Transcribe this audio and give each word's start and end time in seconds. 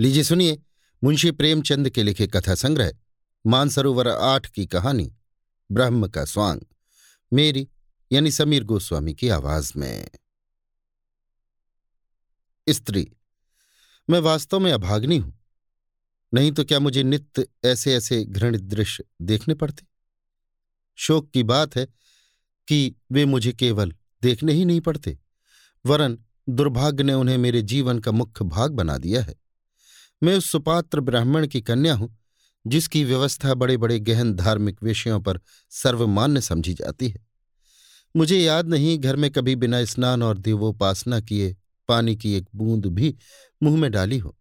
लीजिए 0.00 0.22
सुनिए, 0.22 0.62
मुंशी 1.04 1.30
प्रेमचंद 1.30 1.90
के 1.90 2.02
लिखे 2.02 2.26
कथा 2.26 2.54
संग्रह, 2.54 2.92
मानसरोवर 3.46 4.08
आठ 4.08 4.46
की 4.46 4.66
कहानी, 4.66 5.12
ब्रह्म 5.72 6.08
का 6.08 6.24
स्वांग, 6.24 6.60
मेरी, 7.32 7.68
यानी 8.12 8.30
समीर 8.30 8.64
गोस्वामी 8.64 9.14
की 9.14 9.28
आवाज़ 9.28 9.72
में। 9.76 10.10
स्त्री, 12.68 13.12
मैं 14.10 14.20
वास्तव 14.20 14.60
में 14.60 14.72
अभाग्नि 14.72 15.16
हूँ। 15.16 15.38
नहीं 16.34 16.52
तो 16.52 16.64
क्या 16.64 16.78
मुझे 16.80 17.02
नित्य 17.02 17.46
ऐसे 17.64 17.94
ऐसे 17.94 18.24
घृणित 18.24 18.60
दृश्य 18.60 19.04
देखने 19.22 19.54
पड़ते? 19.54 19.86
शोक 20.96 21.30
की 21.30 21.42
बात 21.42 21.76
है 21.76 21.86
कि 22.68 22.94
वे 23.12 23.24
मुझे 23.24 23.52
केवल 23.52 23.94
देखने 24.22 24.52
ही 24.52 24.64
नहीं 24.64 24.80
पड़ते, 24.80 25.18
वरन 25.86 26.18
दुर्भाग्य 26.48 27.04
ने 27.04 27.14
उन्हें 27.14 27.38
मेरे 27.38 27.62
जीवन 27.62 27.98
का 27.98 28.10
मुख्य 28.10 28.44
भाग 28.44 28.72
बना 28.72 28.98
दिया 28.98 29.22
है। 29.22 29.39
मैं 30.22 30.36
उस 30.36 30.50
सुपात्र 30.50 31.00
ब्राह्मण 31.00 31.46
की 31.46 31.60
कन्या 31.60 31.94
हूँ, 31.94 32.18
जिसकी 32.66 33.04
व्यवस्था 33.04 33.54
बड़े 33.54 33.76
बड़े 33.76 34.00
गहन 34.00 34.34
धार्मिक 34.34 34.82
विषयों 34.82 35.20
पर 35.20 35.40
सर्वमान्य 35.70 36.40
समझी 36.40 36.74
जाती 36.74 37.08
है। 37.08 37.26
मुझे 38.16 38.38
याद 38.38 38.68
नहीं 38.68 38.98
घर 38.98 39.16
में 39.16 39.30
कभी 39.30 39.56
बिना 39.56 39.84
स्नान 39.84 40.22
और 40.22 40.38
देवोपासना 40.38 41.20
किए, 41.20 41.56
पानी 41.88 42.16
की 42.16 42.34
एक 42.34 42.48
बूंद 42.54 42.86
भी 42.86 43.16
मुँह 43.62 43.76
में 43.76 43.90
डाली 43.90 44.18
हो। 44.18 44.38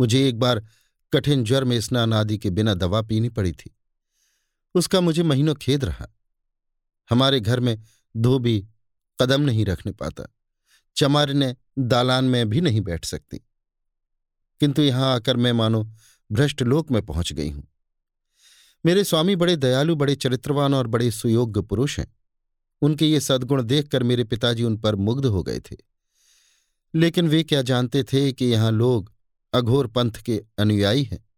मुझे 0.00 0.28
एक 0.28 0.38
बार 0.38 0.66
कठिन 1.12 1.44
ज्वर 1.44 1.64
में 1.64 1.80
स्नान 1.80 2.12
आदि 2.12 2.38
के 2.38 2.50
बिना 2.50 2.74
दवा 2.74 3.02
पीनी 3.02 3.28
पड़ी 3.28 3.52
थी। 3.52 3.76
उसका 4.74 5.00
मुझे 5.00 5.22
महीनों 5.22 5.54
खेद 5.54 5.84
रहा। 5.84 6.08
हमारे 7.10 7.40
घर 7.40 7.60
में 7.60 7.82
धोबी 8.16 8.68
कदम 9.20 9.40
नहीं 9.40 9.66
रखने 9.66 9.92
पाता। 9.92 10.34
चमार 10.96 11.32
ने 11.32 11.56
दालान 11.78 12.24
में 12.24 12.50
भी 12.50 12.60
नहीं 12.60 12.80
बैठ 12.80 13.04
सकती। 13.04 13.45
किंतु 14.60 14.82
यहाँ 14.82 15.14
आकर 15.14 15.36
मैं 15.36 15.52
मानो 15.52 15.90
भ्रष्ट 16.32 16.62
लोक 16.62 16.90
में 16.90 17.06
पहुँच 17.06 17.32
गई 17.32 17.50
हूँ। 17.50 17.68
मेरे 18.86 19.04
स्वामी 19.04 19.36
बड़े 19.36 19.56
दयालु, 19.56 19.96
बड़े 19.96 20.14
चरित्रवान 20.14 20.74
और 20.74 20.86
बड़े 20.86 21.10
सुयोग्य 21.10 21.60
पुरुष 21.60 21.98
हैं। 21.98 22.16
उनके 22.82 23.06
ये 23.06 23.20
सद्गुण 23.20 23.62
देखकर 23.62 24.02
मेरे 24.02 24.24
पिताजी 24.24 24.64
उन 24.64 24.76
पर 24.76 24.94
मुग्ध 24.94 25.26
हो 25.26 25.42
गए 25.42 25.60
थे। 25.60 25.76
लेकिन 26.94 27.28
वे 27.28 27.42
क्या 27.42 27.62
जानते 27.62 28.04
थे 28.04 28.32
कि 28.32 28.44
यहाँ 28.44 28.72
लोग 28.72 29.12
अघोर 29.52 29.86
पंथ 29.86 30.10
के 30.10 30.44
अनुयायी 30.58 31.02
हैं। 31.02 31.28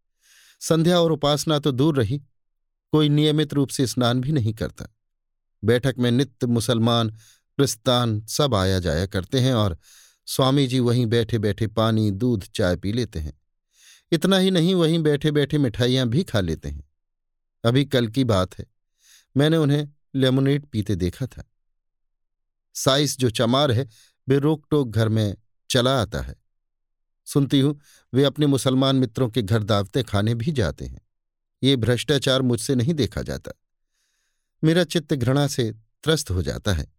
संध्या 0.60 1.00
और 1.00 1.12
उपासना 1.12 1.58
तो 1.58 1.72
दूर 1.72 1.96
रही। 1.96 2.22
कोई 2.92 3.08
नियमित 3.08 3.54
रूप 3.54 3.68
से 3.68 3.86
स्नान 3.86 4.20
भी 4.20 4.32
नहीं 4.32 4.54
करता। 4.54 4.96
बैठक 5.64 5.94
में 5.98 6.10
नित्य 6.10 6.46
मुसलमान, 6.46 7.10
क्रिस्तान 7.56 8.20
सब 8.20 8.54
आया 8.54 8.78
जाया 8.78 9.06
करते 9.06 9.40
हैं 9.40 9.54
और 9.54 9.78
स्वामी 10.30 10.66
जी 10.66 10.80
वहीं 10.80 11.06
बैठे 11.06 11.38
बैठे 11.38 11.66
पानी, 11.66 12.10
दूध, 12.10 12.44
चाय 12.54 12.76
पी 12.76 12.92
लेते 12.92 13.18
हैं। 13.18 13.40
इतना 14.12 14.38
ही 14.38 14.50
नहीं, 14.50 14.74
वहीं 14.74 14.98
बैठे 14.98 15.30
बैठे 15.30 15.58
मिठाइयाँ 15.58 16.08
भी 16.08 16.24
खा 16.24 16.40
लेते 16.40 16.68
हैं। 16.68 16.88
अभी 17.64 17.84
कल 17.84 18.08
की 18.08 18.24
बात 18.24 18.58
है। 18.58 18.66
मैंने 19.36 19.56
उन्हें 19.56 19.88
लेमोनेट 20.14 20.64
पीते 20.64 20.96
देखा 20.96 21.26
था। 21.26 21.50
साइस 22.74 23.18
जो 23.18 23.30
चमार 23.30 23.72
है, 23.72 23.88
वे 24.28 24.38
रोक 24.38 24.66
टोक 24.70 24.88
घर 24.88 25.08
में 25.08 25.36
चला 25.70 26.02
आता 26.02 26.20
है। 26.20 26.34
सुनती 27.24 27.60
हूँ, 27.60 27.80
वे 28.14 28.24
अपने 28.24 28.46
मुसलमान 28.46 28.96
मित्रों 28.96 29.28
के 29.28 29.42
घर 29.42 29.62
दावते 29.62 30.02
खाने 30.02 30.34
भी 30.34 30.52
जाते 30.52 30.84
हैं। 30.84 31.00
ये 31.62 31.76
भ्रष्टाचार 31.76 32.42
मुझसे 32.42 32.74
नहीं 32.74 32.94
देखा 32.94 33.22
जाता। 33.22 33.52
मेरा 34.64 34.84
चित्त 34.84 35.14
घृणा 35.14 35.46
से 35.46 35.72
त्रस्त 35.72 36.30
हो 36.30 36.42
जाता 36.42 36.72
है। 36.72 36.97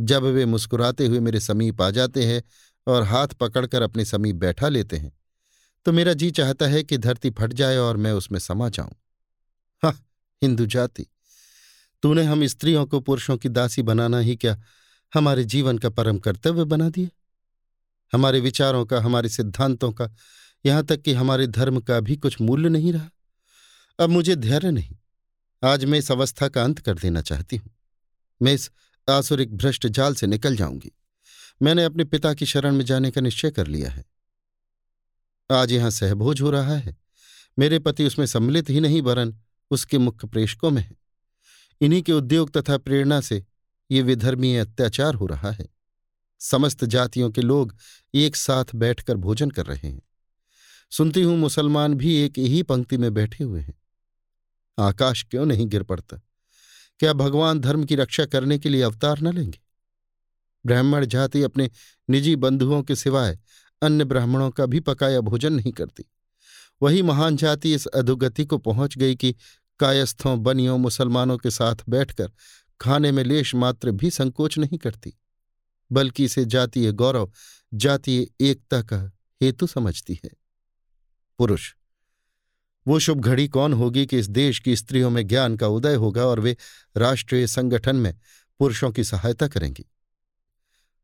जब 0.00 0.22
वे 0.24 0.44
मुस्कुराते 0.46 1.06
हुए 1.06 1.20
मेरे 1.20 1.40
समीप 1.40 1.82
आ 1.82 1.90
जाते 1.90 2.24
हैं 2.24 2.42
और 2.86 3.02
हाथ 3.02 3.28
पकड़कर 3.40 3.82
अपने 3.82 4.04
समीप 4.04 4.36
बैठा 4.36 4.68
लेते 4.68 4.96
हैं 4.96 5.12
तो 5.86 5.92
मेरा 5.92 6.12
जी 6.12 6.30
चाहता 6.30 6.66
है 6.66 6.82
कि 6.82 6.98
धरती 6.98 7.30
फट 7.30 7.52
जाए 7.52 7.76
और 7.76 7.96
मैं 7.96 8.12
उसमें 8.12 8.38
समा 8.38 8.68
जाऊँ। 8.68 8.94
हा, 9.82 9.90
हिंदू 10.42 10.66
जाति, 10.66 11.06
तूने 12.02 12.22
हम 12.24 12.46
स्त्रियों 12.46 12.84
को 12.86 13.00
पुरुषों 13.00 13.36
की 13.36 13.48
दासी 13.48 13.82
बनाना 13.82 14.18
ही 14.18 14.36
क्या 14.36 14.56
हमारे 15.12 15.44
जीवन 15.44 15.78
का 15.78 15.88
परम 15.90 16.18
कर्तव्य 16.18 16.64
बना 16.64 16.88
दिया? 16.88 17.08
हमारे 18.12 18.40
विचारों 18.40 18.84
का, 18.84 19.00
हमारे 19.00 19.28
सिद्धांतों 19.28 19.90
का, 19.92 20.08
यहाँ 20.64 20.84
तक 20.84 21.02
कि 21.02 21.12
हमारे 21.12 21.46
धर्म 21.48 21.80
का 21.80 22.00
भी 22.00 22.16
कुछ 22.16 22.40
मूल्य 22.40 22.68
नहीं 22.68 22.92
रहा। 22.92 23.10
अब 23.98 24.10
मुझे 24.10 24.36
धैर्य 24.36 24.70
नहीं, 24.70 24.96
आज 25.62 25.84
मैं 25.84 25.98
इस 25.98 26.10
अवस्था 26.12 26.48
का 26.48 26.64
अंत 26.64 26.78
कर 26.78 26.94
देना 26.94 27.20
चाहती 27.22 27.56
हूँ। 27.56 27.70
मैं 28.40 28.52
इस 28.54 28.70
आसुरिक 29.10 29.56
भ्रष्ट 29.56 29.86
जाल 29.86 30.14
से 30.14 30.26
निकल 30.26 30.56
जाऊँगी। 30.56 30.92
मैंने 31.62 31.84
अपने 31.84 32.04
पिता 32.04 32.34
की 32.34 32.46
शरण 32.46 32.74
में 32.74 32.84
जाने 32.84 33.10
का 33.10 33.20
निश्चय 33.20 33.50
कर 33.50 33.66
लिया 33.66 33.90
है। 33.90 34.04
आज 35.52 35.72
यहाँ 35.72 35.90
सहभोज 35.90 36.40
हो 36.40 36.50
रहा 36.50 36.76
है। 36.76 36.96
मेरे 37.58 37.78
पति 37.78 38.06
उसमें 38.06 38.26
सम्मिलित 38.26 38.70
ही 38.70 38.80
नहीं, 38.80 39.02
वरन 39.02 39.38
उसके 39.70 39.98
मुख्य 39.98 40.26
प्रेषकों 40.26 40.70
में 40.70 40.82
है। 40.82 40.96
इन्हीं 41.80 42.02
के 42.02 42.12
उद्योग 42.12 42.50
तथा 42.50 42.78
प्रेरणा 42.78 43.20
से 43.20 43.44
ये 43.90 44.02
विधर्मीय 44.02 44.58
अत्याचार 44.58 45.14
हो 45.14 45.26
रहा 45.26 45.50
है। 45.50 45.68
समस्त 46.38 46.84
जातियों 46.84 47.30
के 47.30 47.40
लोग 47.40 47.76
एक 48.14 48.36
साथ 48.36 48.64
बैठकर 48.74 49.16
भोजन 49.16 49.50
कर 49.50 49.66
रहे 49.66 49.88
हैं। 49.88 50.02
सुनती 50.90 51.22
हूँ 51.22 51.36
मुसलमान 51.36 51.94
भी 51.94 52.16
एक 52.16 52.38
ही 52.38 52.62
पंक्ति 52.62 52.96
में 52.96 53.14
बैठे 53.14 53.44
हुए 53.44 53.60
हैं। 53.60 53.74
आकाश 54.78 55.26
क्यों 55.30 55.46
नहीं 55.46 55.66
गिर 55.66 55.82
पड़ता? 55.82 56.20
क्या 57.00 57.12
भगवान 57.12 57.60
धर्म 57.60 57.84
की 57.84 57.94
रक्षा 57.94 58.24
करने 58.24 58.58
के 58.58 58.68
लिए 58.68 58.82
अवतार 58.82 59.20
न 59.20 59.32
लेंगे? 59.34 59.60
ब्राह्मण 60.66 61.06
जाति 61.06 61.42
अपने 61.42 61.70
निजी 62.10 62.36
बंधुओं 62.36 62.82
के 62.82 62.96
सिवाय 62.96 63.38
अन्य 63.82 64.04
ब्राह्मणों 64.04 64.50
का 64.50 64.66
भी 64.66 64.80
पकाया 64.80 65.20
भोजन 65.20 65.52
नहीं 65.52 65.72
करती। 65.72 66.04
वही 66.82 67.02
महान 67.02 67.36
जाति 67.36 67.74
इस 67.74 67.86
अधोगति 67.86 68.44
को 68.44 68.58
पहुँच 68.58 68.98
गई 68.98 69.16
कि 69.16 69.34
कायस्थों, 69.80 70.42
बनियों, 70.42 70.78
मुसलमानों 70.78 71.38
के 71.38 71.50
साथ 71.50 71.74
बैठकर 71.88 72.30
खाने 72.80 73.12
में 73.12 73.24
लेश 73.24 73.54
मात्र 73.54 73.90
भी 73.90 74.10
संकोच 74.10 74.58
नहीं 74.58 74.78
करती, 74.78 75.14
बल्कि 75.92 76.24
इसे 76.24 76.44
जातीय 76.44 76.92
गौरव, 76.92 77.32
जातीय 77.74 78.26
एकता 78.40 78.82
का 78.82 79.12
हेतु 79.42 79.66
समझती 79.66 80.20
है। 80.24 80.30
पुरुष 81.38 81.74
वो 82.86 82.98
शुभ 82.98 83.20
घड़ी 83.20 83.48
कौन 83.48 83.72
होगी 83.72 84.06
कि 84.06 84.18
इस 84.18 84.28
देश 84.28 84.58
की 84.58 84.76
स्त्रियों 84.76 85.10
में 85.10 85.26
ज्ञान 85.26 85.56
का 85.56 85.66
उदय 85.66 85.94
होगा 85.94 86.26
और 86.26 86.40
वे 86.40 86.56
राष्ट्रीय 86.96 87.46
संगठन 87.46 87.96
में 87.96 88.14
पुरुषों 88.58 88.90
की 88.90 89.04
सहायता 89.04 89.48
करेंगी? 89.48 89.84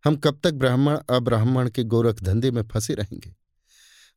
हम 0.04 0.16
कब 0.16 0.40
तक 0.44 0.54
ब्राह्मण, 0.54 0.98
अब्राह्मण 1.10 1.70
के 1.70 1.84
गोरख 1.84 2.22
धंधे 2.22 2.50
में 2.50 2.62
फंसे 2.62 2.94
रहेंगे? 2.94 3.36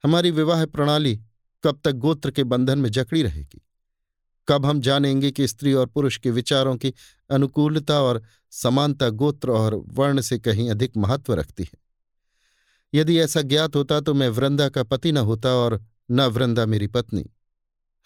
हमारी 0.04 0.32
विवाह 0.32 0.66
प्रणाली 0.66 1.22
कब 1.64 1.82
तक 1.84 1.92
गोत्र 1.92 2.32
के 2.32 2.44
बंधन 2.44 2.80
में 2.80 2.90
जकड़ी 2.90 3.24
रहेगी? 3.24 3.62
कब 4.48 4.66
हम 4.66 4.82
जानेंगे 4.82 5.32
कि 5.32 5.48
स्त्री 5.48 5.74
और 5.74 5.86
पुरुष 5.86 6.18
के 6.18 6.32
विचारों 6.32 6.78
की 6.78 6.94
अनुकूलता 7.32 8.02
और 8.02 8.24
समानता 8.52 9.10
गोत्र 9.10 9.50
और 9.50 9.76
वर्ण 9.76 10.22
से 10.22 10.40
कहीं 10.40 10.70
अधिक 10.70 10.98
महत्व 10.98 11.34
रखती 11.34 11.64
है? 11.64 11.80
यदि 12.94 13.20
ऐसा 13.20 13.42
ज्ञात 13.42 13.76
होता 13.76 14.02
तो 14.02 14.14
मैं 14.14 14.30
वृंदा 14.30 14.70
का 14.70 14.84
पति 14.84 15.12
न 15.12 15.18
होता 15.18 15.50
और 15.50 15.86
न 16.12 16.22
वृंदा 16.22 16.66
मेरी 16.66 16.88
पत्नी। 16.88 17.26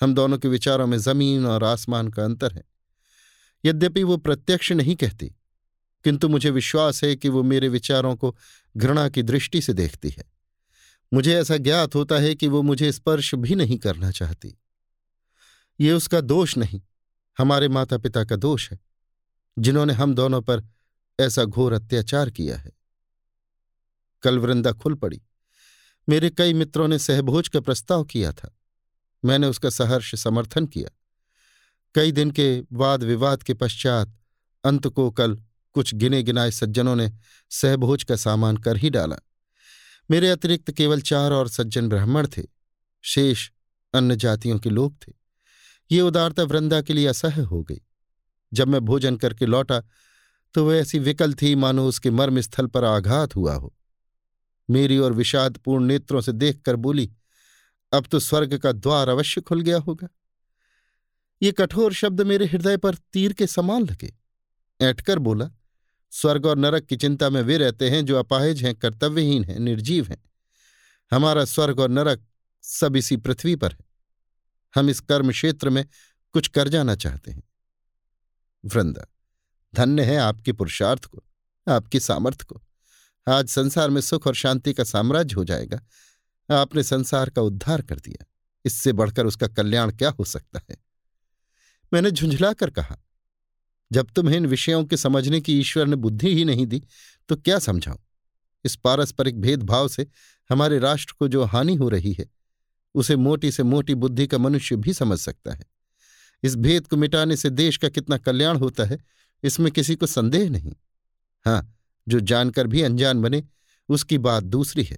हम 0.01 0.13
दोनों 0.13 0.37
के 0.37 0.47
विचारों 0.47 0.87
में 0.87 0.97
ज़मीन 0.97 1.45
और 1.45 1.63
आसमान 1.63 2.07
का 2.07 2.23
अंतर 2.25 2.53
है। 2.53 2.63
यद्यपि 3.65 4.03
वो 4.03 4.17
प्रत्यक्ष 4.17 4.71
नहीं 4.71 4.95
कहती, 4.95 5.27
किंतु 6.05 6.29
मुझे 6.29 6.49
विश्वास 6.49 7.03
है 7.03 7.15
कि 7.15 7.29
वो 7.29 7.43
मेरे 7.43 7.67
विचारों 7.67 8.15
को 8.15 8.35
घृणा 8.77 9.09
की 9.09 9.23
दृष्टि 9.23 9.61
से 9.61 9.73
देखती 9.73 10.09
है। 10.09 10.23
मुझे 11.13 11.35
ऐसा 11.35 11.57
ज्ञात 11.57 11.95
होता 11.95 12.15
है 12.15 12.35
कि 12.35 12.47
वो 12.47 12.61
मुझे 12.61 12.91
स्पर्श 12.91 13.35
भी 13.35 13.55
नहीं 13.55 13.77
करना 13.77 14.11
चाहती। 14.11 14.57
ये 15.79 15.91
उसका 15.91 16.21
दोष 16.21 16.57
नहीं, 16.57 16.81
हमारे 17.37 17.67
माता 17.67 17.97
पिता 17.97 18.23
का 18.23 18.35
दोष 18.35 18.71
है, 18.71 18.79
जिन्होंने 19.59 19.93
हम 19.93 20.15
दोनों 20.15 20.41
पर 20.41 20.63
ऐसा 21.19 21.43
घोर 21.43 21.73
अत्याचार 21.73 22.29
किया 22.29 22.57
है। 22.57 22.71
कल 24.23 24.39
वृंदा 24.39 24.71
खुल 24.71 24.93
पड़ी। 24.93 25.21
मेरे 26.09 26.29
कई 26.29 26.53
मित्रों 26.53 26.87
ने 26.87 26.99
सहभोज 26.99 27.47
का 27.47 27.59
प्रस्ताव 27.59 28.03
किया 28.03 28.31
था। 28.34 28.57
मैंने 29.23 29.47
उसका 29.47 29.70
सहर्ष 29.70 30.14
समर्थन 30.16 30.66
किया। 30.66 30.90
कई 31.96 32.11
दिन 32.11 32.31
के 32.31 32.47
वाद 32.73 33.03
विवाद 33.03 33.43
के 33.43 33.53
पश्चात 33.53 34.16
अंत 34.64 34.87
को 34.87 35.09
कल 35.11 35.35
कुछ 35.75 35.93
गिने 35.96 36.22
गिनाए 36.23 36.52
सज्जनों 36.52 36.96
ने 36.96 37.11
सहभोज 37.52 38.03
का 38.03 38.16
सामान 38.16 38.58
कर 38.58 38.78
ही 38.78 38.90
डाला। 38.90 39.16
मेरे 40.09 40.29
अतिरिक्त 40.29 40.72
केवल 40.72 41.02
चार 41.02 41.31
और 41.31 41.49
सज्जन 41.49 41.90
ब्राह्मण 41.90 42.28
थे, 42.28 42.43
शेष 43.03 43.49
अन्य 43.93 44.16
जातियों 44.16 44.59
के 44.59 44.70
लोग 44.70 44.96
थे। 44.97 45.14
ये 45.91 46.02
उदारता 46.02 46.43
वृंदा 46.43 46.81
के 46.81 46.93
लिए 46.93 47.08
असह्य 47.08 47.41
हो 47.41 47.61
गई। 47.64 47.81
जब 48.52 48.67
मैं 48.67 48.81
भोजन 48.81 49.16
करके 49.16 49.46
लौटा 49.46 49.81
तो 50.55 50.66
वह 50.66 50.75
ऐसी 50.75 50.99
विकल 50.99 51.34
थी 51.34 51.53
मानो 51.55 51.87
उसके 51.87 52.11
मर्म 52.11 52.40
स्थल 52.41 52.67
पर 52.67 52.84
आघात 52.84 53.35
हुआ 53.35 53.55
हो। 53.55 53.73
मेरी 54.70 54.97
और 54.97 55.14
विषादपूर्ण 55.14 55.85
नेत्रों 55.85 56.22
से 56.22 56.31
देखकर 56.31 56.75
बोली 56.75 57.09
अब 57.93 58.07
तो 58.11 58.19
स्वर्ग 58.19 58.57
का 58.57 58.72
द्वार 58.72 59.09
अवश्य 59.09 59.41
खुल 59.41 59.61
गया 59.61 59.78
होगा। 59.78 60.07
ये 61.41 61.51
कठोर 61.51 61.93
शब्द 61.93 62.22
मेरे 62.22 62.45
हृदय 62.45 62.78
पर 62.78 62.95
तीर 62.95 63.34
के 63.34 63.47
समान 63.47 63.84
लगे। 63.84 64.13
ऐटकर 64.81 65.19
बोला, 65.19 65.49
स्वर्ग 66.11 66.45
और 66.45 66.57
नरक 66.57 66.84
की 66.84 66.97
चिंता 66.97 67.29
में 67.29 67.41
वे 67.41 67.57
रहते 67.57 67.90
हैं 67.90 68.05
जो 68.05 68.17
अपाहिज 68.17 68.63
हैं, 68.63 68.75
कर्तव्यहीन 68.75 69.43
हैं, 69.43 69.59
निर्जीव 69.59 70.07
हैं। 70.07 70.23
हमारा 71.11 71.45
स्वर्ग 71.45 71.79
और 71.79 71.90
नरक 71.90 72.25
सब 72.61 72.95
इसी 72.95 73.17
पृथ्वी 73.17 73.55
पर 73.55 73.72
है। 73.72 73.85
हम 74.75 74.89
इस 74.89 74.99
कर्म 74.99 75.31
क्षेत्र 75.31 75.69
में 75.69 75.85
कुछ 76.31 76.47
कर 76.47 76.67
जाना 76.67 76.96
चाहते 76.96 77.31
हैं। 77.31 77.43
वृंदा, 78.66 79.05
धन्य 79.75 80.03
है 80.03 80.17
आपके 80.17 80.53
पुरुषार्थ 80.53 81.05
को, 81.05 81.23
आपकी 81.67 81.99
सामर्थ्य 81.99 82.46
को। 82.46 82.61
आज 83.28 83.47
संसार 83.47 83.89
में 83.89 84.01
सुख 84.01 84.28
और 84.28 84.35
शांति 84.35 84.73
का 84.73 84.84
साम्राज्य 84.84 85.35
हो 85.35 85.43
जाएगा। 85.43 85.81
आपने 86.49 86.84
संसार 86.84 87.29
का 87.29 87.41
उद्धार 87.41 87.81
कर 87.81 87.99
दिया। 87.99 88.25
इससे 88.66 88.91
बढ़कर 88.93 89.25
उसका 89.25 89.47
कल्याण 89.47 89.91
क्या 89.91 90.09
हो 90.09 90.23
सकता 90.23 90.61
है? 90.69 90.78
मैंने 91.91 92.11
झुंझलाकर 92.11 92.69
कहा, 92.69 92.97
जब 93.91 94.09
तुम्हें 94.09 94.37
इन 94.37 94.45
विषयों 94.45 94.84
के 94.85 94.97
समझने 94.97 95.40
की 95.41 95.59
ईश्वर 95.59 95.87
ने 95.87 95.95
बुद्धि 95.95 96.35
ही 96.35 96.45
नहीं 96.45 96.66
दी 96.67 96.81
तो 97.29 97.35
क्या 97.35 97.59
समझाऊं? 97.59 97.97
इस 98.66 98.75
पारस्परिक 98.75 99.40
भेदभाव 99.41 99.87
से 99.87 100.07
हमारे 100.49 100.79
राष्ट्र 100.79 101.16
को 101.19 101.28
जो 101.28 101.43
हानि 101.43 101.75
हो 101.75 101.90
रही 101.90 102.13
है, 102.13 102.25
उसे 102.96 103.16
मोटी 103.16 103.51
से 103.51 103.63
मोटी 103.63 103.96
बुद्धि 103.96 104.28
का 104.28 104.37
मनुष्य 104.37 104.75
भी 104.75 104.93
समझ 104.93 105.19
सकता 105.19 105.53
है। 105.53 105.66
इस 106.43 106.55
भेद 106.55 106.87
को 106.87 106.97
मिटाने 106.97 107.35
से 107.35 107.49
देश 107.49 107.78
का 107.78 107.89
कितना 107.89 108.17
कल्याण 108.17 108.57
होता 108.57 108.84
है, 108.84 108.97
इसमें 109.43 109.72
किसी 109.72 109.96
को 109.96 110.05
संदेह 110.05 110.49
नहीं। 110.49 110.73
हाँ, 111.46 111.75
जो 112.07 112.19
जानकर 112.19 112.67
भी 112.67 112.81
अनजान 112.81 113.22
बने, 113.22 113.43
उसकी 113.89 114.17
बात 114.17 114.43
दूसरी 114.43 114.84
है। 114.84 114.97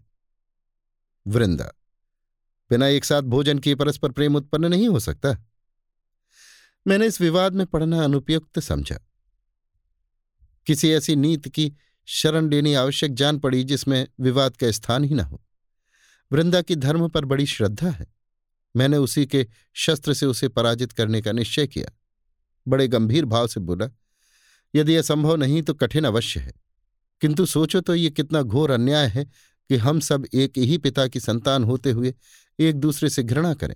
वृंदा, 1.28 1.72
बिना 2.70 2.88
एक 2.88 3.06
साथ 3.06 3.22
भोजन 3.22 3.60
किए 3.60 3.76
परस्पर 3.76 4.12
प्रेम 4.12 4.36
उत्पन्न 4.36 4.66
नहीं 4.66 4.88
हो 4.88 5.00
सकता। 5.00 5.46
मैंने 6.88 7.08
इस 7.08 7.22
विवाद 7.22 7.54
में 7.54 7.66
पढ़ना 7.66 8.04
अनुपयुक्त 8.04 8.60
समझा। 8.60 9.00
किसी 10.66 10.92
ऐसी 10.92 11.16
नीति 11.16 11.50
की 11.50 11.74
शरण 12.06 12.50
लेनी 12.50 12.74
आवश्यक 12.74 13.14
जान 13.14 13.40
पड़ी 13.40 13.64
जिसमें 13.64 14.08
विवाद 14.20 14.58
का 14.58 14.72
स्थान 14.72 15.04
ही 15.04 15.16
न 15.16 15.20
हो। 15.20 15.42
वृंदा 16.32 16.62
की 16.62 16.76
धर्म 16.76 17.10
पर 17.10 17.26
बड़ी 17.26 17.46
श्रद्धा 17.46 17.90
है। 17.90 18.08
मैंने 18.76 18.98
उसी 18.98 19.26
के 19.26 19.48
शस्त्र 19.74 20.14
से 20.14 20.26
उसे 20.26 20.48
पराजित 20.48 20.92
करने 20.92 21.22
का 21.22 21.32
निश्चय 21.32 21.68
किया। 21.68 21.90
बड़े 22.68 22.88
गंभीर 22.88 23.26
भाव 23.26 23.48
से 23.48 23.60
बोला, 23.60 23.88
यदि 24.76 24.96
असंभव 24.96 25.36
नहीं 25.36 25.62
तो 25.62 25.74
कठिन 25.74 26.06
अवश्य 26.06 26.40
है। 26.40 26.54
किंतु 27.22 27.46
सोचो 27.46 27.82
तो 27.82 27.96
ये 27.96 28.10
कितना 28.10 28.42
घोर 28.42 28.72
अन्याय 28.72 29.08
है 29.08 29.30
कि 29.70 29.76
हम 29.76 30.00
सब 30.00 30.26
एक 30.34 30.58
ही 30.58 30.78
पिता 30.78 31.08
की 31.08 31.20
संतान 31.20 31.64
होते 31.64 31.92
हुए 31.92 32.16
एक 32.60 32.76
दूसरे 32.76 33.10
से 33.10 33.24
घृणा 33.24 33.54
करें 33.54 33.76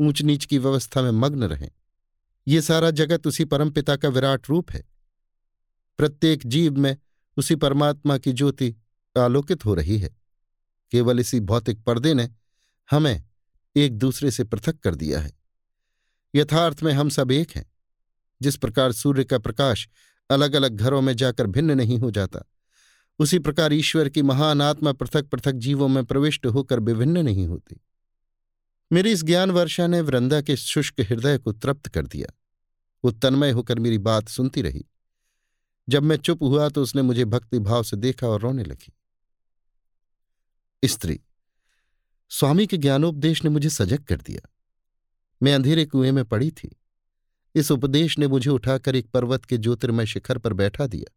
ऊंच 0.00 0.22
नीच 0.22 0.44
की 0.44 0.58
व्यवस्था 0.58 1.02
में 1.02 1.10
मग्न 1.10 1.44
रहें। 1.44 1.70
ये 2.48 2.62
सारा 2.62 2.90
जगत 2.90 3.26
उसी 3.26 3.44
परम 3.44 3.70
पिता 3.70 3.96
का 3.96 4.08
विराट 4.08 4.48
रूप 4.48 4.70
है। 4.70 4.84
प्रत्येक 5.98 6.46
जीव 6.46 6.74
में 6.74 6.96
उसी 7.36 7.54
परमात्मा 7.54 8.18
की 8.18 8.32
ज्योति 8.32 8.76
आलोकित 9.18 9.64
हो 9.64 9.74
रही 9.74 9.98
है। 9.98 10.16
केवल 10.90 11.20
इसी 11.20 11.40
भौतिक 11.40 11.84
पर्दे 11.84 12.14
ने 12.14 12.30
हमें 12.90 13.24
एक 13.76 13.98
दूसरे 13.98 14.30
से 14.30 14.44
पृथक 14.44 14.78
कर 14.78 14.94
दिया 14.94 15.20
है। 15.20 15.32
यथार्थ 16.34 16.82
में 16.82 16.92
हम 16.92 17.08
सब 17.08 17.30
एक 17.30 17.50
हैं। 17.50 17.72
जिस 18.42 18.56
प्रकार 18.56 18.92
सूर्य 18.92 19.24
का 19.24 19.38
प्रकाश 19.38 19.88
अलग 20.30 20.54
अलग 20.54 20.76
घरों 20.76 21.02
में 21.02 21.16
जाकर 21.16 21.46
भिन्न 21.46 21.70
नहीं 21.70 21.98
हो 21.98 22.10
जाता 22.10 22.40
उसी 23.18 23.38
प्रकार 23.38 23.72
ईश्वर 23.72 24.08
की 24.08 24.22
महान 24.22 24.62
आत्मा 24.62 24.92
पृथक 24.92 25.26
पृथक 25.26 25.52
जीवों 25.52 25.88
में 25.88 26.04
प्रविष्ट 26.04 26.46
होकर 26.46 26.80
विभिन्न 26.80 27.18
नहीं 27.18 27.46
होती। 27.46 27.80
मेरी 28.92 29.12
इस 29.12 29.24
ज्ञान 29.24 29.50
वर्षा 29.50 29.86
ने 29.86 30.00
वृंदा 30.00 30.40
के 30.40 30.56
शुष्क 30.56 31.00
हृदय 31.00 31.38
को 31.38 31.52
तृप्त 31.52 31.88
कर 31.88 32.06
दिया। 32.06 32.34
वो 33.04 33.10
तन्मय 33.10 33.50
होकर 33.50 33.78
मेरी 33.78 33.98
बात 33.98 34.28
सुनती 34.28 34.62
रही। 34.62 34.84
जब 35.88 36.02
मैं 36.02 36.16
चुप 36.16 36.42
हुआ 36.42 36.68
तो 36.68 36.82
उसने 36.82 37.02
मुझे 37.02 37.24
भक्ति 37.24 37.58
भाव 37.58 37.82
से 37.82 37.96
देखा 37.96 38.26
और 38.26 38.40
रोने 38.40 38.64
लगी। 38.64 38.92
स्त्री, 40.84 41.20
स्वामी 42.30 42.66
के 42.66 42.76
ज्ञानोपदेश 42.76 43.44
ने 43.44 43.50
मुझे 43.50 43.70
सजग 43.70 44.04
कर 44.04 44.16
दिया। 44.16 44.48
मैं 45.42 45.54
अंधेरे 45.54 45.86
कुएँ 45.86 46.12
में 46.12 46.24
पड़ी 46.24 46.50
थी। 46.50 46.76
इस 47.54 47.70
उपदेश 47.70 48.18
ने 48.18 48.28
मुझे 48.28 48.50
उठाकर 48.50 48.96
एक 48.96 49.10
पर्वत 49.10 49.44
के 49.44 49.58
ज्योतिर्मय 49.58 50.06
शिखर 50.06 50.38
पर 50.38 50.52
बैठा 50.52 50.86
दिया। 50.86 51.12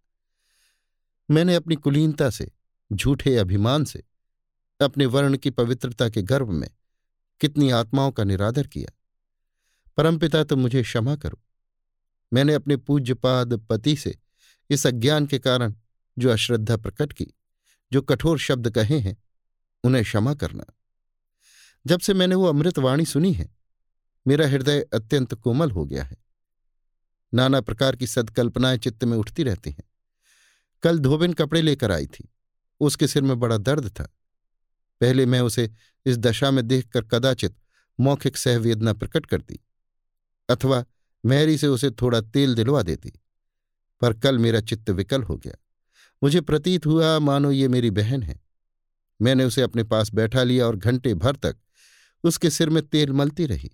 मैंने 1.32 1.56
अपनी 1.56 1.76
कुलीनता 1.76 2.30
से, 2.30 2.52
झूठे 2.94 3.38
अभिमान 3.38 3.86
से, 3.86 4.04
अपने 4.82 5.06
वर्ण 5.06 5.38
की 5.38 5.50
पवित्रता 5.50 6.10
के 6.10 6.22
गर्व 6.22 6.52
में 6.52 6.70
कितनी 7.42 7.70
आत्माओं 7.70 8.12
का 8.12 8.24
निरादर 8.24 8.68
किया। 8.68 9.00
परमपिता 9.98 10.44
तो 10.44 10.56
मुझे 10.56 10.82
क्षमा 10.82 11.16
करो। 11.16 11.40
मैंने 12.34 12.54
अपने 12.54 12.78
पूज्यपाद 12.78 13.54
पति 13.54 13.96
से 13.96 14.20
इस 14.70 14.88
अज्ञान 14.88 15.26
के 15.26 15.40
कारण 15.40 15.76
जो 16.20 16.30
अश्रद्धा 16.30 16.78
प्रकट 16.78 17.14
की, 17.14 17.28
जो 17.92 18.02
कठोर 18.02 18.40
शब्द 18.40 18.72
कहे 18.72 19.00
हैं, 19.00 19.24
उन्हें 19.84 20.04
क्षमा 20.04 20.34
करना। 20.34 20.64
जब 21.88 22.00
से 22.00 22.14
मैंने 22.14 22.36
वो 22.36 22.46
अमृतवाणी 22.46 23.06
सुनी 23.06 23.34
है, 23.34 23.56
मेरा 24.28 24.48
हृदय 24.48 24.82
अत्यंत 24.82 25.36
कोमल 25.36 25.72
हो 25.72 25.86
गया 25.86 26.04
है। 26.04 26.18
नाना 27.34 27.62
प्रकार 27.62 27.96
की 27.96 28.08
सदकल्पनाएँ 28.08 28.78
चित्त 28.78 29.04
में 29.04 29.18
उठती 29.18 29.44
रहती 29.44 29.72
हैं। 29.72 29.89
कल 30.84 31.00
धोबिन 31.00 31.34
कपड़े 31.34 31.62
लेकर 31.62 31.92
आई 31.92 32.08
थी। 32.08 32.30
उसके 32.82 33.08
सिर 33.08 33.24
में 33.24 33.40
बड़ा 33.40 33.58
दर्द 33.58 33.90
था। 33.90 34.04
पहले 35.02 35.26
मैं 35.26 35.40
उसे 35.42 35.70
इस 36.06 36.18
दशा 36.18 36.52
में 36.52 36.68
देखकर 36.68 37.04
कदाचित 37.04 37.56
मौखिक 38.00 38.38
सहवेदना 38.38 38.94
प्रकट 38.94 39.26
करती, 39.26 39.60
अथवा 40.50 40.86
मैरी 41.24 41.58
से 41.58 41.68
उसे 41.68 41.92
थोड़ा 41.92 42.22
तेल 42.22 42.56
दिलवा 42.56 42.82
देती, 42.82 43.12
पर 44.02 44.14
कल 44.14 44.38
मेरा 44.38 44.62
चित्त 44.62 44.90
विकल 44.90 45.24
हो 45.24 45.38
गया। 45.38 45.56
मुझे 46.24 46.42
प्रतीत 46.42 46.86
हुआ, 46.86 47.18
मानो 47.20 47.52
ये 47.52 47.68
मेरी 47.68 47.90
बहन 47.92 48.24
है। 48.24 48.40
मैंने 49.20 49.46
उसे 49.46 49.62
अपने 49.62 49.84
पास 49.84 50.14
बैठा 50.14 50.44
लिया 50.44 50.68
और 50.68 50.76
घंटे 50.76 51.14
भर 51.14 51.36
तक 51.36 51.58
उसके 52.24 52.50
सिर 52.50 52.70
में 52.70 52.82
तेल 52.88 53.12
मलती 53.14 53.46
रही। 53.46 53.72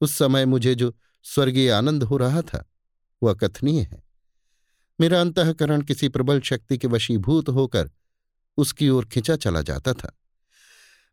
उस 0.00 0.12
समय 0.12 0.46
मुझे 0.46 0.74
जो 0.74 0.94
स्वर्गीय 1.24 1.70
आनंद 1.70 2.02
हो 2.02 2.16
रहा 2.16 2.42
था, 2.42 2.64
वह 3.22 3.32
अकथनीय 3.32 3.80
है। 3.82 4.03
मेरा 5.00 5.20
अंतकरण 5.20 5.82
किसी 5.82 6.08
प्रबल 6.08 6.40
शक्ति 6.40 6.78
के 6.78 6.88
वशीभूत 6.88 7.48
होकर 7.48 7.90
उसकी 8.58 8.88
ओर 8.88 9.06
खिंचा 9.06 9.36
चला 9.36 9.62
जाता 9.62 9.92
था। 9.92 10.12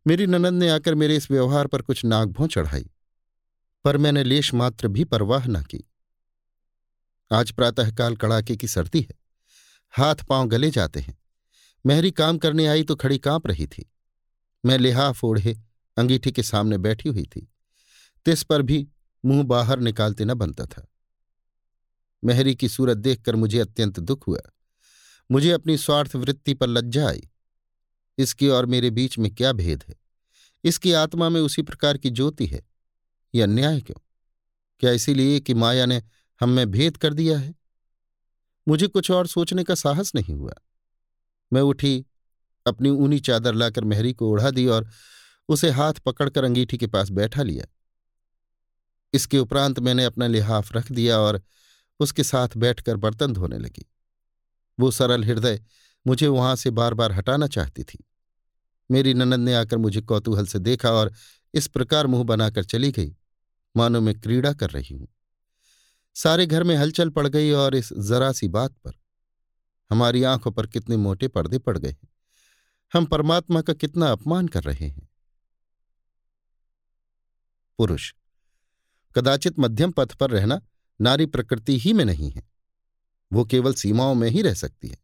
मेरी 0.05 0.25
ननद 0.27 0.53
ने 0.53 0.69
आकर 0.69 0.95
मेरे 0.95 1.15
इस 1.15 1.29
व्यवहार 1.31 1.67
पर 1.67 1.81
कुछ 1.81 2.03
नागभों 2.05 2.47
चढ़ाई, 2.47 2.89
पर 3.85 3.97
मैंने 3.97 4.23
लेश 4.23 4.53
मात्र 4.53 4.87
भी 4.87 5.03
परवाह 5.03 5.47
न 5.47 5.61
की। 5.63 5.83
आज 7.31 7.51
प्रातःकाल 7.51 8.15
कड़ाके 8.15 8.55
की 8.57 8.67
सर्दी 8.67 9.01
है, 9.01 9.15
हाथ 9.93 10.23
पाँव 10.29 10.47
गले 10.47 10.69
जाते 10.71 10.99
हैं। 10.99 11.17
मेहरी 11.85 12.11
काम 12.11 12.37
करने 12.37 12.67
आई 12.67 12.83
तो 12.83 12.95
खड़ी 12.95 13.17
काँप 13.17 13.47
रही 13.47 13.67
थी। 13.67 13.89
मैं 14.63 14.77
लिहाफ 14.77 15.23
ओढ़े 15.23 15.57
अंगीठी 15.97 16.31
के 16.31 16.43
सामने 16.43 16.77
बैठी 16.77 17.09
हुई 17.09 17.23
थी। 17.25 17.47
तिस 18.25 18.43
पर 18.43 18.61
भी 18.61 18.87
मुँह 19.23 19.43
बाहर 19.43 19.79
निकालते 19.79 20.25
न 20.25 20.33
बनता 20.33 20.65
था। 20.65 20.87
मेहरी 22.23 22.55
की 22.55 22.69
सूरत 22.69 22.97
देखकर 22.97 23.35
मुझे 23.35 23.59
अत्यंत 23.59 23.99
दुख 23.99 24.27
हुआ। 24.27 24.39
मुझे 25.31 25.51
अपनी 25.51 25.77
स्वार्थ 25.77 26.15
वृत्ति 26.15 26.53
पर 26.53 26.67
लज्जा 26.67 27.09
आई। 27.09 27.29
इसकी 28.17 28.47
और 28.47 28.65
मेरे 28.65 28.89
बीच 28.89 29.17
में 29.17 29.35
क्या 29.35 29.53
भेद 29.53 29.83
है? 29.89 29.95
इसकी 30.63 30.93
आत्मा 30.93 31.29
में 31.29 31.41
उसी 31.41 31.61
प्रकार 31.61 31.97
की 31.97 32.09
ज्योति 32.09 32.45
है। 32.45 32.65
यह 33.35 33.43
अन्याय 33.43 33.81
क्यों? 33.81 34.01
क्या 34.79 34.91
इसीलिए 34.91 35.39
कि 35.39 35.53
माया 35.53 35.85
ने 35.85 36.03
हम 36.41 36.49
में 36.49 36.71
भेद 36.71 36.97
कर 36.97 37.13
दिया 37.13 37.39
है? 37.39 37.55
मुझे 38.67 38.87
कुछ 38.87 39.11
और 39.11 39.27
सोचने 39.27 39.63
का 39.63 39.75
साहस 39.75 40.15
नहीं 40.15 40.35
हुआ। 40.35 40.53
मैं 41.53 41.61
उठी, 41.61 42.05
अपनी 42.67 42.89
ऊनी 42.89 43.19
चादर 43.19 43.53
लाकर 43.53 43.83
मेहरी 43.83 44.13
को 44.13 44.29
ओढ़ा 44.29 44.51
दी 44.51 44.67
और 44.67 44.89
उसे 45.49 45.69
हाथ 45.69 45.93
पकड़कर 45.93 46.43
अंगीठी 46.43 46.77
के 46.77 46.87
पास 46.87 47.09
बैठा 47.09 47.43
लिया। 47.43 47.65
इसके 49.13 49.39
उपरांत 49.39 49.79
मैंने 49.79 50.05
अपना 50.05 50.27
लिहाफ 50.27 50.75
रख 50.75 50.91
दिया 50.91 51.19
और 51.19 51.41
उसके 52.01 52.23
साथ 52.23 52.57
बैठकर 52.57 52.95
बर्तन 52.95 53.33
धोने 53.33 53.57
लगी। 53.57 53.85
वो 54.79 54.91
सरल 54.91 55.23
हृदय 55.23 55.63
मुझे 56.07 56.27
वहाँ 56.27 56.55
से 56.55 56.69
बार 56.69 56.93
बार 56.93 57.11
हटाना 57.11 57.47
चाहती 57.47 57.83
थी। 57.83 58.03
मेरी 58.91 59.13
ननद 59.13 59.39
ने 59.39 59.53
आकर 59.55 59.77
मुझे 59.77 60.01
कौतूहल 60.01 60.45
से 60.45 60.59
देखा 60.59 60.91
और 60.91 61.13
इस 61.53 61.67
प्रकार 61.67 62.07
मुँह 62.07 62.23
बनाकर 62.23 62.63
चली 62.63 62.91
गई। 62.91 63.15
मानो 63.77 64.01
मैं 64.01 64.19
क्रीड़ा 64.19 64.53
कर 64.53 64.69
रही 64.69 64.95
हूँ। 64.95 65.07
सारे 66.15 66.45
घर 66.45 66.63
में 66.63 66.75
हलचल 66.75 67.09
पड़ 67.09 67.27
गई 67.27 67.51
और 67.51 67.75
इस 67.75 67.93
जरा 67.93 68.31
सी 68.31 68.47
बात 68.47 68.71
पर। 68.71 68.91
हमारी 69.91 70.23
आँखों 70.23 70.51
पर 70.51 70.67
कितने 70.67 70.97
मोटे 70.97 71.27
पर्दे 71.27 71.59
पड़ 71.59 71.77
गए 71.77 71.89
हैं। 71.89 72.07
हम 72.93 73.05
परमात्मा 73.05 73.61
का 73.61 73.73
कितना 73.73 74.11
अपमान 74.11 74.47
कर 74.47 74.63
रहे 74.63 74.87
हैं। 74.87 75.09
पुरुष, 77.77 78.13
कदाचित 79.15 79.59
मध्यम 79.59 79.91
पथ 79.91 80.13
पर 80.13 80.29
रहना 80.29 80.61
नारी 81.01 81.25
प्रकृति 81.25 81.77
ही 81.77 81.93
में 81.93 82.05
नहीं 82.05 82.31
है। 82.31 82.43
वो 83.33 83.45
केवल 83.45 83.73
सीमाओं 83.73 84.15
में 84.15 84.29
ही 84.29 84.41
रह 84.41 84.53
सकती 84.53 84.87
है। 84.87 84.97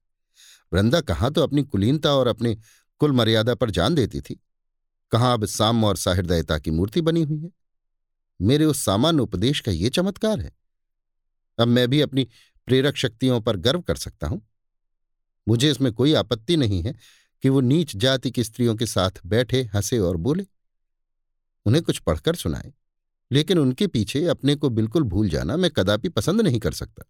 वृंदा 0.73 1.01
कहाँ 1.01 1.33
तो 1.33 1.41
अपनी 1.41 1.63
कुलीनता 1.63 2.13
और 2.13 2.27
अपनी 2.27 2.57
कुल 2.99 3.11
मर्यादा 3.11 3.55
पर 3.55 3.71
जान 3.71 3.95
देती 3.95 4.21
थी? 4.21 4.43
कहाँ 5.11 5.33
अब 5.33 5.45
साम 5.45 5.83
और 5.83 5.97
साहृदयता 5.97 6.59
की 6.59 6.71
मूर्ति 6.71 7.01
बनी 7.01 7.23
हुई 7.23 7.41
है? 7.41 7.51
मेरे 8.41 8.65
उस 8.65 8.79
सामान्य 8.79 9.21
उपदेश 9.21 9.59
का 9.59 9.71
ये 9.71 9.89
चमत्कार 9.89 10.39
है। 10.39 10.51
अब 11.59 11.67
मैं 11.67 11.87
भी 11.87 12.01
अपनी 12.01 12.27
प्रेरक 12.65 12.95
शक्तियों 12.95 13.41
पर 13.41 13.57
गर्व 13.57 13.81
कर 13.81 13.95
सकता 13.95 14.27
हूँ। 14.27 14.47
मुझे 15.47 15.71
इसमें 15.71 15.93
कोई 15.93 16.13
आपत्ति 16.13 16.57
नहीं 16.57 16.83
है 16.83 16.95
कि 17.41 17.49
वो 17.49 17.61
नीच 17.61 17.95
जाति 17.95 18.31
की 18.31 18.43
स्त्रियों 18.43 18.75
के 18.75 18.85
साथ 18.85 19.11
बैठे, 19.25 19.63
हंसे 19.63 19.99
और 19.99 20.17
बोले। 20.17 20.47
उन्हें 21.65 21.83
कुछ 21.83 21.99
पढ़कर 21.99 22.35
सुनाए। 22.35 22.73
लेकिन 23.31 23.59
उनके 23.59 23.87
पीछे 23.87 24.25
अपने 24.25 24.55
को 24.55 24.69
बिल्कुल 24.69 25.03
भूल 25.03 25.29
जाना 25.29 25.57
मैं 25.57 25.69
कदापि 25.71 26.09
पसंद 26.09 26.41
नहीं 26.41 26.59
कर 26.59 26.71
सकता। 26.71 27.03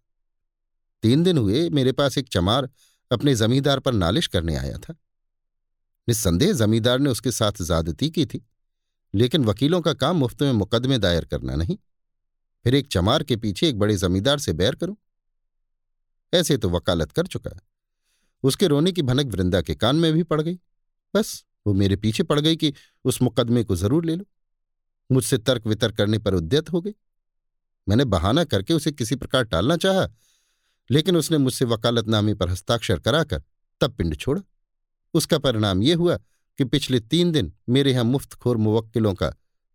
तीन 1.02 1.22
दिन 1.22 1.38
हुए 1.38 1.68
मेरे 1.70 1.92
पास 1.92 2.18
एक 2.18 2.28
चमार 2.28 2.68
अपने 3.10 3.34
जमींदार 3.34 3.80
पर 3.80 3.92
नालिश 3.92 4.26
करने 4.26 4.56
आया 4.56 4.78
था। 4.78 4.94
निस्संदेह 6.08 6.52
जमींदार 6.52 6.98
ने 6.98 7.10
उसके 7.10 7.30
साथ 7.30 7.62
ज्यादती 7.62 8.10
की 8.10 8.26
थी, 8.26 8.46
लेकिन 9.14 9.44
वकीलों 9.44 9.80
का 9.80 9.92
काम 9.92 10.16
मुफ़्त 10.16 10.42
में 10.42 10.52
मुकदमे 10.52 10.98
दायर 10.98 11.24
करना 11.24 11.54
नहीं। 11.54 11.76
फिर 12.64 12.74
एक 12.74 12.86
चमार 12.86 13.22
के 13.22 13.36
पीछे 13.36 13.68
एक 13.68 13.78
बड़े 13.78 13.96
जमींदार 13.96 14.38
से 14.38 14.52
बैर 14.52 14.74
करूँ? 14.74 14.96
ऐसे 16.32 16.56
तो 16.56 16.70
वकालत 16.70 17.12
कर 17.12 17.26
चुका 17.26 17.50
उसके 18.44 18.66
रोने 18.66 18.92
की 18.92 19.02
भनक 19.02 19.26
वृंदा 19.26 19.60
के 19.62 19.74
कान 19.74 19.96
में 19.96 20.12
भी 20.12 20.22
पड़ 20.22 20.40
गई। 20.40 20.58
बस, 21.14 21.44
वो 21.66 21.72
मेरे 21.74 21.96
पीछे 21.96 22.22
पड़ 22.22 22.38
गई 22.40 22.56
कि 22.56 22.72
उस 23.04 23.20
मुकदमे 23.22 23.64
को 23.64 23.76
ज़रूर 23.76 24.04
ले 24.04 24.16
लो। 24.16 24.24
मुझसे 25.10 25.38
तर्क 25.38 25.66
वितर्क 25.66 25.96
करने 25.96 26.18
पर 26.18 26.34
उद्यत 26.34 26.72
हो 26.72 26.80
गई। 26.80 26.94
मैंने 27.88 28.04
बहाना 28.04 28.44
करके 28.44 28.74
उसे 28.74 28.92
किसी 28.92 29.16
प्रकार 29.16 29.44
टालना 29.44 29.76
चाहा, 29.76 30.08
लेकिन 30.90 31.16
उसने 31.16 31.38
मुझसे 31.38 31.64
वकालतनामे 31.64 32.34
पर 32.34 32.48
हस्ताक्षर 32.48 32.98
कराकर 32.98 33.42
तब 33.80 33.92
पिंड 33.92 34.16
छोड़ा। 34.16 34.42
उसका 35.14 35.38
परिणाम 35.38 35.82
यह 35.82 35.96
हुआ 35.96 36.16
कि 36.58 36.64
पिछले 36.64 37.00
तीन 37.00 37.32
दिन 37.32 37.52
मेरे 37.68 37.92
यहाँ 37.92 38.04
मुफ्तखोर 38.04 38.56
मुवक्किलों 38.56 39.14
का 39.14 39.30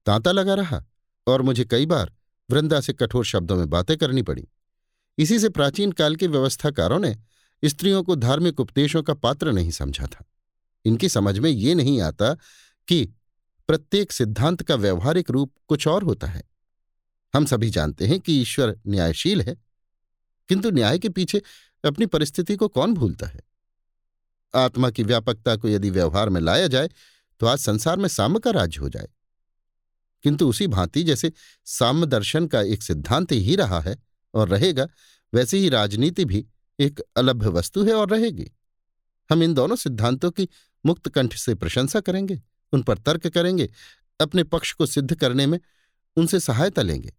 तांता 0.06 0.32
लगा 0.32 0.54
रहा 0.54 0.84
और 1.28 1.42
मुझे 1.42 1.66
कई 1.66 1.86
बार 1.86 2.12
वृंदा 2.50 2.80
से 2.82 2.94
कठोर 2.94 3.26
शब्दों 3.26 3.56
में 3.56 3.70
बातें 3.70 3.98
करनी 3.98 4.22
पड़ी। 4.22 4.48
इसी 5.18 5.40
से 5.40 5.50
प्राचीन 5.50 5.92
काल 5.92 6.16
के 6.16 6.28
व्यवस्थाकारों 6.28 7.00
ने 7.00 7.16
स्त्रियों 7.64 8.04
को 8.04 8.16
धार्मिक 8.16 8.60
उपदेशों 8.60 9.04
का 9.04 9.14
पात्र 9.14 9.52
नहीं 9.52 9.72
समझा 9.72 10.06
था। 10.06 10.26
इनकी 10.86 11.10
समझ 11.10 11.40
में 11.40 11.50
ये 11.50 11.76
नहीं 11.76 12.02
आता 12.02 12.34
कि 12.88 13.14
प्रत्येक 13.68 14.12
सिद्धांत 14.12 14.62
का 14.62 14.76
व्यवहारिक 14.76 15.30
रूप 15.32 15.54
कुछ 15.68 15.88
और 15.88 16.04
होता 16.04 16.28
है। 16.28 16.44
हम 17.34 17.46
सभी 17.46 17.70
जानते 17.70 18.08
हैं 18.08 18.20
कि 18.20 18.42
ईश्वर 18.42 18.76
न्यायशील 18.88 19.42
है, 19.42 19.56
किंतु 20.50 20.72
न्याय 20.72 21.00
के 21.00 21.10
पीछे 21.10 21.42
अपनी 21.84 22.06
परिस्थिति 22.06 22.56
को 22.56 22.68
कौन 22.68 22.94
भूलता 22.94 23.28
है? 23.28 23.42
आत्मा 24.54 24.90
की 24.90 25.04
व्यापकता 25.04 25.56
को 25.56 25.70
यदि 25.70 25.90
व्यवहार 25.90 26.30
में 26.30 26.42
लाया 26.42 26.68
जाए 26.68 26.90
तो 27.42 27.46
आज 27.46 27.60
संसार 27.60 27.98
में 27.98 28.08
साम्य 28.08 28.40
का 28.40 28.52
राज्य 28.52 28.80
हो 28.80 28.90
जाए। 28.90 29.08
किंतु 30.24 30.50
उसी 30.50 30.68
भांति 30.68 31.04
जैसे 31.04 31.32
साम्य 31.66 32.08
दर्शन 32.08 32.48
का 32.48 32.62
एक 32.62 32.84
सिद्धांत 32.84 33.32
ही 33.32 33.56
रहा 33.56 33.80
है 33.80 33.98
और 34.34 34.50
रहेगा, 34.50 34.88
वैसे 35.34 35.58
ही 35.58 35.70
राजनीति 35.70 36.26
भी 36.26 36.46
एक 36.80 37.00
अलभ्य 37.16 37.50
वस्तु 37.50 37.84
है 37.84 37.94
और 37.94 38.10
रहेगी। 38.10 38.52
हम 39.30 39.44
इन 39.44 39.54
दोनों 39.54 39.76
सिद्धांतों 39.76 40.32
की 40.32 40.48
मुक्त 40.86 41.10
कंठ 41.10 41.36
से 41.36 41.56
प्रशंसा 41.56 42.00
करेंगे। 42.00 42.42
उन 42.74 42.84
पर 42.84 42.98
तर्क 42.98 43.28
करेंगे, 43.28 43.70
अपने 44.22 44.44
पक्ष 44.44 44.74
को 44.74 44.86
सिद्ध 44.86 45.16
करने 45.16 45.48
में 45.48 45.60
उनसे 46.18 46.40
सहायता 46.40 46.82
लेंगे। 46.82 47.14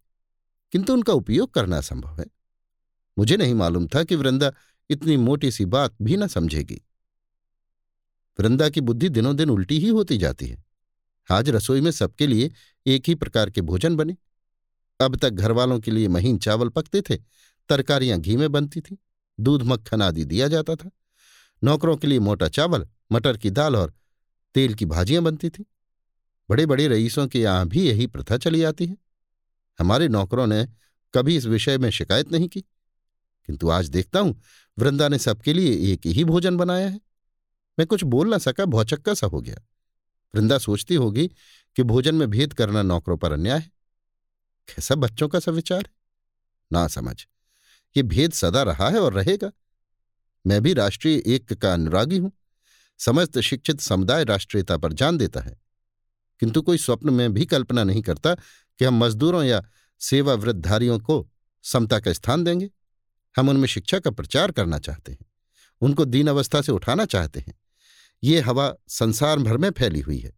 किंतु 0.71 0.93
उनका 0.93 1.13
उपयोग 1.13 1.53
करना 1.53 1.77
असंभव 1.77 2.19
है। 2.19 2.25
मुझे 3.17 3.37
नहीं 3.37 3.53
मालूम 3.53 3.87
था 3.87 4.03
कि 4.03 4.15
वृंदा 4.15 4.53
इतनी 4.89 5.17
मोटी 5.17 5.51
सी 5.51 5.65
बात 5.65 5.95
भी 6.01 6.17
न 6.17 6.27
समझेगी। 6.27 6.81
वृंदा 8.39 8.69
की 8.69 8.81
बुद्धि 8.81 9.09
दिनों 9.09 9.35
दिन 9.35 9.49
उल्टी 9.49 9.79
ही 9.79 9.87
होती 9.87 10.17
जाती 10.17 10.47
है। 10.47 10.63
आज 11.31 11.49
रसोई 11.49 11.81
में 11.81 11.91
सबके 11.91 12.27
लिए 12.27 12.51
एक 12.87 13.03
ही 13.07 13.15
प्रकार 13.15 13.49
के 13.49 13.61
भोजन 13.61 13.95
बने। 13.95 14.17
अब 15.01 15.15
तक 15.15 15.29
घरवालों 15.29 15.79
के 15.79 15.91
लिए 15.91 16.07
महीन 16.07 16.37
चावल 16.37 16.69
पकते 16.69 17.01
थे, 17.01 17.15
तरकारियाँ 17.69 18.19
घी 18.19 18.35
में 18.35 18.51
बनती 18.51 18.81
थीं, 18.81 18.95
दूध 19.39 19.63
मक्खन 19.63 20.01
आदि 20.01 20.25
दिया 20.25 20.47
जाता 20.47 20.75
था। 20.75 20.91
नौकरों 21.63 21.97
के 21.97 22.07
लिए 22.07 22.19
मोटा 22.19 22.47
चावल, 22.47 22.87
मटर 23.11 23.37
की 23.37 23.49
दाल 23.49 23.75
और 23.75 23.93
तेल 24.55 24.73
की 24.73 24.85
भाजियाँ 24.85 25.23
बनती 25.23 25.49
थीं। 25.49 25.63
बड़े 26.49 26.65
बड़े 26.65 26.87
रईसों 26.87 27.27
के 27.27 27.39
यहाँ 27.39 27.67
भी 27.67 27.87
यही 27.87 28.07
प्रथा 28.07 28.37
चली 28.37 28.63
आती 28.63 28.85
है। 28.85 28.97
हमारे 29.79 30.07
नौकरों 30.07 30.47
ने 30.47 30.67
कभी 31.13 31.37
इस 31.37 31.45
विषय 31.45 31.77
में 31.77 31.89
शिकायत 31.89 32.31
नहीं 32.31 32.47
की। 32.47 32.61
किंतु 33.45 33.69
आज 33.69 33.89
देखता 33.89 34.19
हूँ, 34.19 34.41
वृंदा 34.79 35.07
ने 35.07 35.17
सबके 35.17 35.53
लिए 35.53 35.93
एक 35.93 36.01
ही 36.05 36.23
भोजन 36.23 36.57
बनाया 36.57 36.89
है। 36.89 37.01
मैं 37.79 37.87
कुछ 37.87 38.03
बोल 38.03 38.29
ना 38.29 38.37
सका, 38.37 38.65
भौचक्का 38.65 39.13
सा 39.13 39.27
हो 39.27 39.41
गया। 39.41 39.55
वृंदा 40.35 40.57
सोचती 40.57 40.95
होगी 40.95 41.27
कि 41.75 41.83
भोजन 41.83 42.15
में 42.15 42.29
भेद 42.29 42.53
करना 42.53 42.81
नौकरों 42.81 43.17
पर 43.17 43.31
अन्याय 43.31 43.59
है। 43.59 43.71
कैसा 44.67 44.95
बच्चों 44.95 45.27
का 45.27 45.39
सा 45.39 45.51
विचार 45.51 45.79
है? 45.79 45.91
ना 46.73 46.87
समझ। 46.87 47.25
ये 47.97 48.03
भेद 48.03 48.31
सदा 48.31 48.63
रहा 48.63 48.89
है 48.89 48.99
और 48.99 49.13
रहेगा। 49.13 49.51
मैं 50.47 50.61
भी 50.61 50.73
राष्ट्रीय 50.73 51.23
एक 51.27 51.53
का 51.53 51.73
अनुरागी 51.73 52.17
हूँ। 52.17 52.31
समस्त 52.97 53.39
शिक्षित 53.39 53.79
समुदाय 53.79 54.23
राष्ट्रीयता 54.23 54.77
पर 54.77 54.93
जान 54.93 55.17
देता 55.17 55.41
है। 55.41 55.61
किंतु 56.39 56.61
कोई 56.61 56.77
स्वप्न 56.77 57.09
में 57.09 57.33
भी 57.33 57.45
कल्पना 57.45 57.83
नहीं 57.83 58.01
करता 58.01 58.35
कि 58.79 58.85
हम 58.85 58.93
मजदूरों 58.93 59.43
या 59.43 59.61
सेवा 59.99 60.33
वृद्धधारियों 60.33 60.99
को 60.99 61.27
समता 61.63 61.99
का 61.99 62.13
स्थान 62.13 62.43
देंगे। 62.43 62.69
हम 63.37 63.49
उनमें 63.49 63.67
शिक्षा 63.67 63.99
का 63.99 64.11
प्रचार 64.11 64.51
करना 64.51 64.79
चाहते 64.79 65.11
हैं, 65.11 65.25
उनको 65.81 66.05
दीन 66.05 66.27
अवस्था 66.27 66.61
से 66.61 66.71
उठाना 66.71 67.05
चाहते 67.05 67.39
हैं। 67.39 67.53
ये 68.23 68.39
हवा 68.39 68.75
संसार 68.87 69.39
भर 69.39 69.57
में 69.57 69.71
फैली 69.71 69.99
हुई 69.99 70.17
है, 70.17 70.33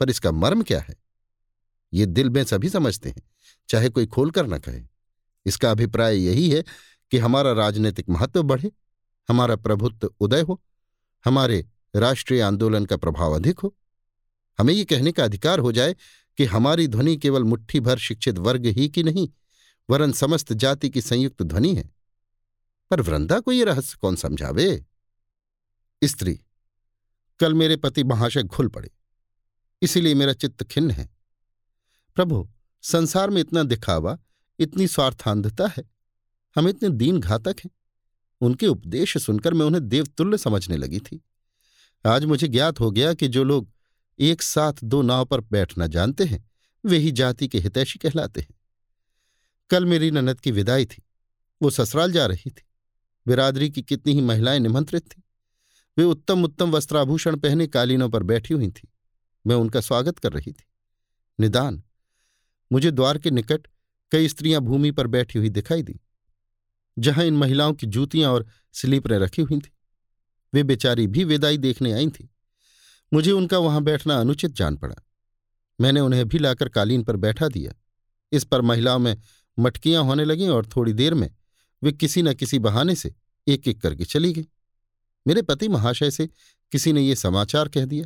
पर 0.00 0.10
इसका 0.10 0.32
मर्म 0.32 0.62
क्या 0.62 0.80
है? 0.80 0.96
ये 1.92 2.06
दिल 2.06 2.30
में 2.30 2.44
सभी 2.44 2.68
समझते 2.68 3.08
हैं, 3.08 3.22
चाहे 3.68 3.88
कोई 3.88 4.06
खोलकर 4.06 4.46
न 4.46 4.58
कहे। 4.58 4.82
इसका 5.46 5.70
अभिप्राय 5.70 6.16
यही 6.16 6.50
है 6.50 6.62
कि 7.10 7.18
हमारा 7.18 7.52
राजनीतिक 7.52 8.08
महत्व 8.08 8.42
बढ़े, 8.42 8.70
हमारा 9.28 9.56
प्रभुत्व 9.56 10.10
उदय 10.20 10.40
हो, 10.40 10.62
हमारे 11.24 11.66
राष्ट्रीय 11.94 12.40
आंदोलन 12.40 12.84
का 12.84 12.96
प्रभाव 12.96 13.34
अधिक 13.34 13.58
हो। 13.58 13.74
हमें 14.58 14.74
ये 14.74 14.84
कहने 14.84 15.12
का 15.12 15.24
अधिकार 15.24 15.58
हो 15.58 15.72
जाए 15.72 15.94
कि 16.38 16.44
हमारी 16.44 16.86
ध्वनि 16.88 17.16
केवल 17.16 17.44
मुट्ठी 17.44 17.80
भर 17.80 17.98
शिक्षित 17.98 18.38
वर्ग 18.38 18.66
ही 18.66 18.88
की 18.88 19.02
नहीं, 19.02 19.28
वरन 19.88 20.12
समस्त 20.12 20.52
जाति 20.52 20.90
की 20.90 21.00
संयुक्त 21.00 21.42
ध्वनि 21.42 21.74
है। 21.74 21.90
पर 22.90 23.00
वृंदा 23.00 23.38
को 23.40 23.52
ये 23.52 23.64
रहस्य 23.64 23.96
कौन 24.00 24.16
समझावे? 24.16 24.84
स्त्री, 26.02 26.40
कल 27.40 27.54
मेरे 27.54 27.76
पति 27.76 28.04
महाशय 28.04 28.42
घुल 28.42 28.68
पड़े, 28.68 28.90
इसीलिए 29.82 30.14
मेरा 30.14 30.32
चित्त 30.32 30.62
खिन्न 30.64 30.90
है। 30.90 31.08
प्रभु, 32.16 32.48
संसार 32.82 33.30
में 33.30 33.40
इतना 33.40 33.62
दिखावा, 33.62 34.18
इतनी 34.58 34.86
स्वार्थांधता 34.86 35.66
है, 35.68 35.84
हम 36.56 36.68
इतने 36.68 36.88
दीन 36.90 37.20
घातक 37.20 37.56
हैं। 37.64 37.70
उनके 38.40 38.66
उपदेश 38.66 39.16
सुनकर 39.18 39.54
मैं 39.54 39.66
उन्हें 39.66 39.88
देवतुल्य 39.88 40.38
समझने 40.38 40.76
लगी 40.76 41.00
थी। 41.00 41.20
आज 42.04 42.24
मुझे 42.24 42.48
ज्ञात 42.48 42.80
हो 42.80 42.90
गया 42.90 43.12
कि 43.14 43.28
जो 43.28 43.44
लोग 43.44 43.70
एक 44.18 44.42
साथ 44.42 44.72
दो 44.84 45.02
नाव 45.02 45.24
पर 45.24 45.40
बैठना 45.40 45.86
जानते 45.86 46.24
हैं, 46.24 46.50
वे 46.84 46.98
ही 46.98 47.10
जाति 47.10 47.48
के 47.48 47.58
हितैषी 47.58 47.98
कहलाते 47.98 48.40
हैं। 48.40 48.54
कल 49.70 49.84
मेरी 49.84 50.10
ननद 50.10 50.40
की 50.40 50.50
विदाई 50.50 50.86
थी। 50.86 51.02
वो 51.62 51.70
ससुराल 51.70 52.12
जा 52.12 52.26
रही 52.26 52.50
थी। 52.50 52.62
बिरादरी 53.26 53.70
की 53.70 53.82
कितनी 53.82 54.12
ही 54.12 54.20
महिलाएँ 54.20 54.58
निमंत्रित 54.58 55.02
थीं। 55.06 55.22
वे 55.98 56.04
उत्तम 56.04 56.44
उत्तम 56.44 56.70
वस्त्राभूषण 56.70 57.36
पहने 57.36 57.66
कालीनों 57.66 58.08
पर 58.08 58.22
बैठी 58.22 58.54
हुई 58.54 58.70
थीं। 58.70 58.88
मैं 59.46 59.56
उनका 59.56 59.80
स्वागत 59.80 60.18
कर 60.18 60.32
रही 60.32 60.52
थी। 60.52 60.64
निदान, 61.40 61.82
मुझे 62.72 62.90
द्वार 62.90 63.18
के 63.18 63.30
निकट 63.30 63.66
कई 64.12 64.28
स्त्रियाँ 64.28 64.60
भूमि 64.60 64.90
पर 64.90 65.06
बैठी 65.06 65.38
हुई 65.38 65.48
दिखाई 65.48 65.82
दी, 65.82 66.00
जहाँ 66.98 67.24
इन 67.24 67.36
महिलाओं 67.36 67.72
की 67.72 67.86
जूतियाँ 67.86 68.32
और 68.32 68.46
स्लीपरें 68.72 69.18
रखी 69.18 69.42
हुई 69.42 69.58
थीं। 69.58 69.70
वे 70.54 70.62
बेचारी 70.62 71.06
भी 71.06 71.24
विदाई 71.24 71.58
देखने 71.58 71.92
आई 71.92 72.08
थी। 72.08 72.30
मुझे 73.12 73.30
उनका 73.30 73.58
वहाँ 73.58 73.82
बैठना 73.82 74.20
अनुचित 74.20 74.50
जान 74.50 74.76
पड़ा। 74.76 74.96
मैंने 75.80 76.00
उन्हें 76.00 76.28
भी 76.28 76.38
लाकर 76.38 76.68
कालीन 76.68 77.02
पर 77.02 77.16
बैठा 77.16 77.48
दिया। 77.48 77.72
इस 78.32 78.44
पर 78.44 78.60
महिलाओं 78.60 78.98
में 78.98 79.16
मटकियाँ 79.58 80.04
होने 80.04 80.24
लगीं 80.24 80.48
और 80.48 80.66
थोड़ी 80.66 80.92
देर 80.92 81.14
में 81.14 81.30
वे 81.82 81.92
किसी 81.92 82.22
न 82.22 82.34
किसी 82.34 82.58
बहाने 82.58 82.94
से 82.94 83.14
एक 83.48 83.68
एक 83.68 83.80
करके 83.82 84.04
चली 84.04 84.32
गई। 84.32 84.46
मेरे 85.26 85.42
पति 85.42 85.68
महाशय 85.68 86.10
से 86.10 86.26
किसी 86.72 86.92
ने 86.92 87.02
ये 87.02 87.16
समाचार 87.16 87.68
कह 87.68 87.84
दिया। 87.84 88.04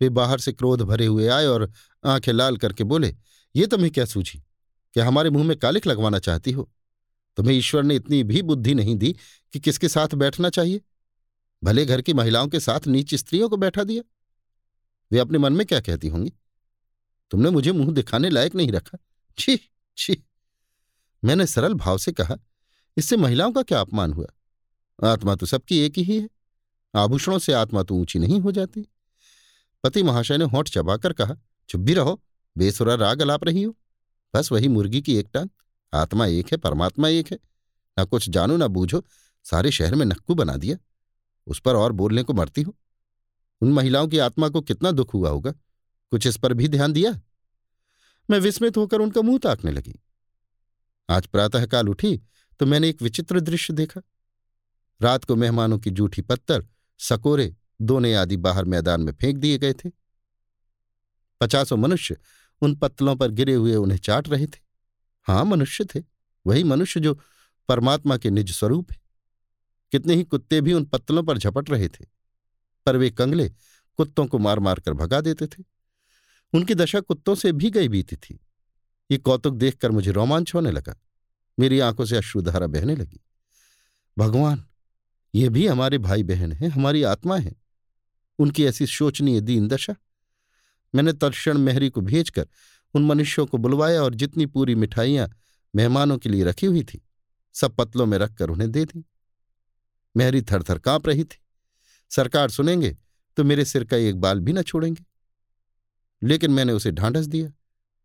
वे 0.00 0.08
बाहर 0.08 0.38
से 0.38 0.52
क्रोध 0.52 0.82
भरे 0.82 1.06
हुए 1.06 1.28
आए 1.28 1.46
और 1.46 1.72
आँखें 2.04 2.32
लाल 2.32 2.56
करके 2.56 2.84
बोले, 2.84 3.16
ये 3.56 3.66
तुम्हें 3.66 3.90
क्या 3.90 4.04
सूझी? 4.04 4.42
क्या 4.92 5.06
हमारे 5.06 5.30
मुँह 5.30 5.44
में 5.44 5.58
कालिक 5.58 5.86
लगवाना 5.86 6.18
चाहती 6.18 6.52
हो? 6.52 6.72
तुम्हें 7.36 7.56
ईश्वर 7.56 7.82
ने 7.82 7.94
इतनी 7.96 8.24
भी 8.24 8.42
बुद्धि 8.42 8.74
नहीं 8.74 8.96
दी 8.96 9.16
कि 9.52 9.60
किसके 9.60 9.88
साथ 9.88 10.14
बैठना 10.14 10.50
चाहिए? 10.50 10.80
भले 11.66 11.86
घर 11.86 12.00
की 12.00 12.12
महिलाओं 12.12 12.48
के 12.48 12.60
साथ 12.60 12.86
नीच 12.86 13.14
स्त्रियों 13.14 13.48
को 13.48 13.56
बैठा 13.56 13.84
दिया। 13.84 14.02
वे 15.12 15.18
अपने 15.18 15.38
मन 15.38 15.52
में 15.52 15.66
क्या 15.66 15.80
कहती 15.80 16.08
होंगी? 16.08 16.32
तुमने 17.30 17.50
मुझे 17.50 17.72
मुँह 17.72 17.92
दिखाने 17.92 18.30
लायक 18.30 18.54
नहीं 18.54 18.72
रखा। 18.72 18.98
छी 19.38 19.60
छी। 19.96 20.24
मैंने 21.24 21.46
सरल 21.46 21.74
भाव 21.74 21.98
से 21.98 22.12
कहा, 22.12 22.36
इससे 22.96 23.16
महिलाओं 23.16 23.52
का 23.52 23.62
क्या 23.62 23.80
अपमान 23.80 24.12
हुआ? 24.12 24.26
आत्मा 25.04 25.34
तो 25.34 25.46
सबकी 25.46 25.78
एक 25.78 25.98
ही 25.98 26.20
है। 26.20 26.28
आभूषणों 26.94 27.38
से 27.38 27.52
आत्मा 27.52 27.82
तो 27.82 27.94
ऊँची 27.94 28.18
नहीं 28.18 28.40
हो 28.40 28.52
जाती। 28.52 28.88
पति 29.84 30.02
महाशय 30.02 30.36
ने 30.36 30.44
होठ 30.44 30.68
चबाकर 30.68 31.12
कहा, 31.12 31.36
चुप 31.68 31.80
भी 31.80 31.94
रहो, 31.94 32.22
बेसुरा 32.58 32.94
राग 32.94 33.22
अलाप 33.22 33.44
रही 33.44 33.62
हो। 33.62 33.76
बस 34.34 34.52
वही 34.52 34.68
मुर्गी 34.68 35.02
की 35.02 35.16
एक 35.16 35.28
टांग। 35.34 35.48
आत्मा 35.94 36.26
एक 36.26 36.46
है, 36.52 36.56
परमात्मा 36.58 37.08
एक 37.08 37.32
है। 37.32 37.38
ना 37.98 38.04
कुछ 38.04 38.28
जानो, 38.28 38.56
ना 38.56 38.66
बूझो, 38.66 39.04
सारे 39.44 39.70
शहर 39.70 39.94
में 39.94 40.06
नक्कू 40.06 40.34
बना 40.34 40.56
दिया। 40.56 40.76
उस 41.46 41.60
पर 41.60 41.74
और 41.74 41.92
बोलने 41.92 42.22
को 42.22 42.32
मरती 42.32 42.62
हो? 42.62 42.76
उन 43.60 43.72
महिलाओं 43.72 44.08
की 44.08 44.18
आत्मा 44.18 44.48
को 44.48 44.60
कितना 44.60 44.90
दुख 44.90 45.14
हुआ 45.14 45.30
होगा? 45.30 45.50
कुछ 46.10 46.26
इस 46.26 46.36
पर 46.36 46.52
भी 46.52 46.68
ध्यान 46.68 46.92
दिया? 46.92 47.20
मैं 48.30 48.38
विस्मित 48.40 48.76
होकर 48.76 49.00
उनका 49.00 49.22
मुँह 49.22 49.38
ताकने 49.38 49.70
लगी। 49.70 49.94
आज 51.10 51.26
प्रातःकाल 51.26 51.88
उठी 51.88 52.22
तो 52.60 52.66
मैंने 52.66 52.88
एक 52.88 53.02
विचित्र 53.02 53.40
दृश्य 53.40 53.74
देखा। 53.74 54.00
रात 55.02 55.24
को 55.24 55.36
मेहमानों 55.36 55.78
की 55.78 55.90
जूठी 55.90 56.22
पत्थर, 56.22 56.66
सकोरे, 56.98 57.56
दोने 57.82 58.14
आदि 58.14 58.36
बाहर 58.36 58.64
मैदान 58.64 59.00
में 59.00 59.12
फेंक 59.12 59.36
दिए 59.36 59.58
गए 59.58 59.72
थे। 59.72 59.90
पचासों 61.40 61.76
मनुष्य 61.76 62.16
उन 62.60 62.74
पत्तलों 62.74 63.16
पर 63.16 63.30
गिरे 63.30 63.54
हुए 63.54 63.74
उन्हें 63.74 63.98
चाट 63.98 64.28
रहे 64.28 64.46
थे। 64.46 64.58
हाँ, 65.22 65.44
मनुष्य 65.44 65.84
थे। 65.84 66.02
वही 66.46 66.64
मनुष्य 66.64 67.00
जो 67.00 67.20
परमात्मा 67.68 68.16
के 68.16 68.30
निज 68.30 68.52
स्वरूप 68.52 68.92
है। 68.92 68.98
कितने 69.92 70.14
ही 70.14 70.24
कुत्ते 70.24 70.60
भी 70.60 70.72
उन 70.72 70.84
पत्तलों 70.84 71.22
पर 71.22 71.38
झपट 71.38 71.70
रहे 71.70 71.88
थे, 71.88 72.04
पर 72.86 72.96
वे 72.96 73.10
कंगले 73.10 73.48
कुत्तों 73.98 74.26
को 74.26 74.38
मार 74.38 74.58
मार 74.58 74.80
कर 74.80 74.92
भगा 74.92 75.20
देते 75.20 75.46
थे। 75.46 75.62
उनकी 76.52 76.74
दशा 76.74 77.00
कुत्तों 77.00 77.34
से 77.34 77.52
भी 77.52 77.70
गई 77.70 77.88
बीती 77.88 78.16
थी। 78.16 78.38
ये 79.10 79.18
कौतुक 79.18 79.54
देखकर 79.54 79.90
मुझे 79.90 80.10
रोमांच 80.10 80.54
होने 80.54 80.70
लगा। 80.70 80.96
मेरी 81.58 81.80
आँखों 81.80 82.04
से 82.04 82.16
अश्रुधारा 82.16 82.66
बहने 82.66 82.96
लगी। 82.96 83.20
भगवान, 84.16 84.64
ये 85.34 85.48
भी 85.48 85.66
हमारे 85.66 85.98
भाई 85.98 86.22
बहन 86.22 86.52
हैं, 86.52 86.68
हमारी 86.68 87.02
आत्मा 87.02 87.38
है। 87.38 87.54
उनकी 88.38 88.64
ऐसी 88.64 88.86
शोचनीय 88.86 89.40
दीन 89.40 89.68
दशा। 89.68 89.94
मैंने 90.94 91.12
तर्षण 91.12 91.58
मेहरी 91.58 91.88
को 91.90 92.00
भेजकर 92.00 92.46
उन 92.94 93.04
मनुष्यों 93.04 93.46
को 93.46 93.58
बुलवाया 93.58 94.02
और 94.02 94.14
जितनी 94.14 94.46
पूरी 94.46 94.74
मिठाइयाँ 94.74 95.28
मेहमानों 95.74 96.18
के 96.18 96.28
लिए 96.28 96.44
रखी 96.44 96.66
हुई 96.66 96.82
थी, 96.84 97.02
सब 97.54 97.76
पतलों 97.76 98.06
में 98.06 98.18
रखकर 98.18 98.50
उन्हें 98.50 98.70
दे 98.72 98.84
दी। 98.84 99.04
मेहरी 100.16 100.42
थरथर 100.42 100.78
काँप 100.78 101.06
रही 101.08 101.24
थी। 101.24 101.38
सरकार 102.10 102.50
सुनेंगे 102.50 102.96
तो 103.36 103.44
मेरे 103.44 103.64
सिर 103.64 103.84
का 103.84 103.96
एक 103.96 104.16
बाल 104.16 104.40
भी 104.40 104.52
न 104.52 104.62
छोड़ेंगे। 104.62 105.04
लेकिन 106.22 106.50
मैंने 106.50 106.72
उसे 106.72 106.90
ढांढस 106.90 107.26
दिया, 107.26 107.52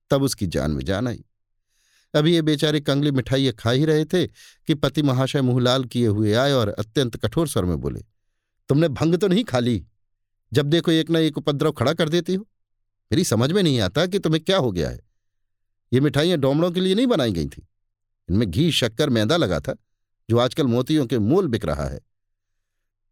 तब 0.10 0.24
उसकी 0.24 0.48
जान 0.48 0.72
में 0.72 0.84
जान 0.86 1.08
आई। 1.08 1.24
अभी 2.14 2.34
ये 2.34 2.42
बेचारे 2.42 2.80
कंगली 2.80 3.12
मिठाइयाँ 3.12 3.54
खा 3.54 3.72
ही 3.72 3.86
रहे 3.86 4.06
थे 4.06 4.26
कि 4.28 4.74
पति 4.74 5.02
महाशय 5.02 5.42
मुंहलाल 5.42 5.84
किए 5.86 6.08
हुए 6.08 6.34
आए 6.34 6.52
और 6.52 6.70
अत्यंत 6.70 7.16
कठोर 7.18 7.48
स्वर 7.48 7.66
में 7.66 7.78
बोले, 7.78 8.02
तुमने 8.70 8.88
भंग 8.88 9.16
तो 9.16 9.28
नहीं 9.28 9.44
खा 9.44 9.60
ली? 9.60 9.86
जब 10.54 10.66
देखो 10.66 10.92
एक 10.92 11.12
न 11.12 11.16
एक 11.16 11.38
उपद्रव 11.38 11.72
खड़ा 11.72 11.94
कर 11.94 12.10
देती 12.10 12.36
हो। 12.36 12.48
मेरी 13.12 13.24
समझ 13.24 13.52
में 13.52 13.64
नहीं 13.64 13.80
आता 13.80 14.06
कि 14.06 14.20
तुम्हें 14.20 14.44
क्या 14.44 14.58
हो 14.58 14.72
गया 14.72 14.90
है। 14.90 15.00
ये 15.94 16.00
मिठाइयाँ 16.00 16.38
डोमड़ों 16.38 16.72
के 16.72 16.80
लिए 16.80 16.96
नहीं 16.96 17.08
बनाई 17.08 17.32
गई 17.32 17.48
थी। 17.48 17.68
इनमें 18.30 18.52
घी, 18.52 18.72
शक्कर, 18.72 19.10
मैदा 19.10 19.38
लगा 19.38 19.60
था। 19.60 19.76
जो 20.32 20.38
आजकल 20.38 20.68
मोतियों 20.68 21.06
के 21.06 21.20
मूल 21.20 21.48
बिक 21.48 21.66
रहा 21.66 21.86
है। 21.86 22.00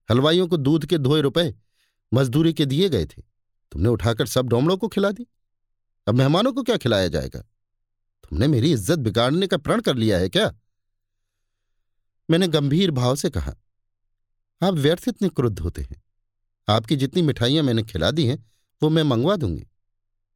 हलवाइयों 0.09 0.47
को 0.47 0.57
दूध 0.57 0.85
के 0.85 0.97
धोए 0.97 1.21
रुपए 1.21 1.53
मजदूरी 2.11 2.53
के 2.53 2.65
दिए 2.65 2.89
गए 2.89 3.05
थे। 3.05 3.21
तुमने 3.71 3.89
उठाकर 3.89 4.27
सब 4.27 4.47
डोमड़ों 4.47 4.77
को 4.77 4.87
खिला 4.87 5.11
दी। 5.11 5.25
अब 6.07 6.15
मेहमानों 6.15 6.53
को 6.53 6.63
क्या 6.63 6.77
खिलाया 6.77 7.07
जाएगा? 7.07 7.39
तुमने 7.39 8.47
मेरी 8.47 8.71
इज़्ज़त 8.71 8.99
बिगाड़ने 8.99 9.47
का 9.47 9.57
प्रण 9.57 9.81
कर 9.81 9.95
लिया 9.95 10.17
है 10.17 10.29
क्या? 10.29 10.51
मैंने 12.29 12.47
गंभीर 12.47 12.91
भाव 12.91 13.15
से 13.15 13.29
कहा, 13.29 13.53
आप 14.61 14.73
व्यर्थ 14.75 15.07
इतने 15.07 15.29
क्रुद्ध 15.29 15.59
होते 15.59 15.81
हैं। 15.81 16.01
आपकी 16.67 16.95
जितनी 16.95 17.21
मिठाइयाँ 17.21 17.63
मैंने 17.63 17.83
खिला 17.83 18.11
दी 18.11 18.25
हैं, 18.25 18.37
वो 18.81 18.89
मैं 18.89 19.03
मंगवा 19.03 19.35
दूँगी। 19.35 19.65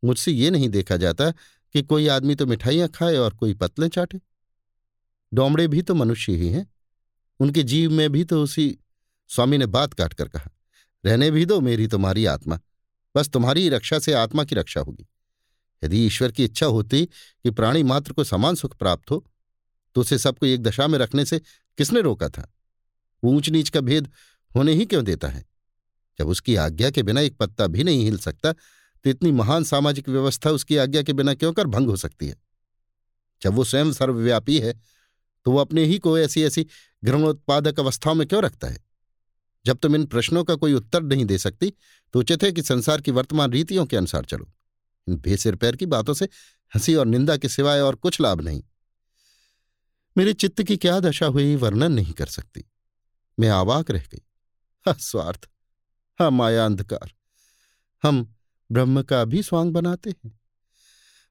मुझसे 0.04 0.32
ये 0.32 0.50
नहीं 0.52 0.70
देखा 0.70 0.98
जाता 0.98 1.32
कि 1.32 1.82
कोई 1.84 2.08
आदमी 2.08 2.36
तो 2.36 2.46
मिठाइयाँ 2.46 2.88
खाए 2.90 3.16
और 3.18 3.34
कोई 3.34 3.54
पतले 3.54 3.90
चाटे। 3.90 4.20
डोमड़े 5.32 5.68
भी 5.68 5.82
तो 5.82 5.96
मनुष्य 5.96 6.34
ही 6.34 6.50
हैं। 6.50 6.68
उनके 7.40 7.64
जीव 7.64 7.92
में 7.92 8.10
भी 8.12 8.24
तो 8.24 8.42
उसी 8.44 8.78
स्वामी 9.30 9.58
ने 9.58 9.66
बात 9.66 9.94
काट 9.94 10.14
कर 10.14 10.28
कहा, 10.28 10.50
रहने 11.06 11.32
भी 11.32 11.46
दो 11.46 11.60
मेरी 11.60 11.88
तुम्हारी 11.88 12.26
आत्मा, 12.26 12.60
बस 13.16 13.30
तुम्हारी 13.30 13.70
रक्षा 13.70 14.00
से 14.00 14.14
आत्मा 14.14 14.44
की 14.44 14.56
रक्षा 14.56 14.80
होगी। 14.80 15.08
यदि 15.84 16.06
ईश्वर 16.06 16.32
की 16.32 16.44
इच्छा 16.44 16.66
होती 16.66 17.06
कि 17.06 17.52
प्राणी 17.52 17.84
मात्र 17.84 18.14
को 18.14 18.24
समान 18.24 18.56
सुख 18.56 18.78
प्राप्त 18.78 19.12
हो 19.12 19.26
तो 19.96 20.02
उसे 20.02 20.18
सबको 20.18 20.46
एक 20.46 20.62
दशा 20.64 20.88
में 20.88 21.00
रखने 21.00 21.26
से 21.26 21.40
किसने 21.78 22.02
रोका 22.02 22.30
था? 22.30 22.52
ऊंच 23.24 23.50
नीच 23.50 23.70
का 23.70 23.82
भेद 23.82 24.12
होने 24.56 24.74
ही 24.74 24.86
क्यों 24.86 25.04
देता 25.06 25.28
है? 25.28 25.46
जब 26.20 26.28
उसकी 26.28 26.56
आज्ञा 26.56 26.90
के 26.90 27.04
बिना 27.04 27.22
एक 27.22 27.38
पत्ता 27.38 27.68
भी 27.68 27.84
नहीं 27.84 28.04
हिल 28.04 28.18
सकता 28.18 28.52
तो 28.52 29.10
इतनी 29.10 29.32
महान 29.32 29.64
सामाजिक 29.64 30.10
व्यवस्था 30.10 30.50
उसकी 30.50 30.78
आज्ञा 30.78 31.02
के 31.04 31.14
बिना 31.14 31.34
क्यों 31.34 31.54
कर 31.54 31.68
भंग 31.68 31.90
हो 31.90 31.96
सकती 31.98 32.28
है? 32.28 32.36
जब 33.42 33.54
वो 33.54 33.64
स्वयं 33.64 33.92
सर्वव्यापी 33.92 34.60
है 34.60 34.74
तो 35.46 35.52
वो 35.52 35.58
अपने 35.58 35.86
ही 35.86 36.00
को 36.00 36.20
ऐसी 36.20 36.44
ऐसी 36.44 36.68
घृणोत्पादक 37.06 37.80
अवस्थाओं 37.80 38.16
में 38.16 38.28
क्यों 38.28 38.44
रखता 38.44 38.68
है? 38.68 38.84
जब 39.66 39.78
तुम 39.78 39.96
इन 39.96 40.06
प्रश्नों 40.06 40.44
का 40.44 40.56
कोई 40.56 40.74
उत्तर 40.74 41.04
नहीं 41.04 41.26
दे 41.26 41.38
सकती 41.38 41.74
तो 42.14 42.20
उचित 42.20 42.44
है 42.44 42.52
कि 42.52 42.62
संसार 42.62 43.02
की 43.02 43.12
वर्तमान 43.12 43.52
रीतियों 43.52 43.86
के 43.86 43.98
अनुसार 43.98 44.26
चलो। 44.26 44.54
इन 45.10 45.16
बेसिर 45.16 45.56
पैर 45.56 45.76
की 45.76 45.86
बातों 45.86 46.14
से 46.14 46.26
हँसी 46.76 46.96
और 46.96 47.06
निंदा 47.06 47.38
के 47.38 47.50
सिवाय 47.50 47.80
और 47.80 47.96
कुछ 47.96 48.22
लाभ 48.22 48.42
नहीं। 48.42 48.64
मेरे 50.18 50.34
चित्त 50.34 50.64
की 50.64 50.78
क्या 50.78 51.00
दशा 51.00 51.26
हुई 51.26 51.56
वर्णन 51.56 51.92
नहीं 51.92 52.14
कर 52.14 52.26
सकती। 52.26 52.66
मैं 53.40 53.50
आवाक 53.50 53.92
रह 53.92 54.04
गई। 54.12 54.22
हा, 54.86 54.94
स्वार्थ। 54.94 55.50
हा, 56.20 56.30
माया 56.30 56.66
अंधकार। 56.66 57.14
हम 58.04 58.36
ब्रह्म 58.72 59.02
का 59.04 59.26
भी 59.26 59.44
स्वांग 59.44 59.72
बनाते 59.72 60.10
हैं। 60.10 60.40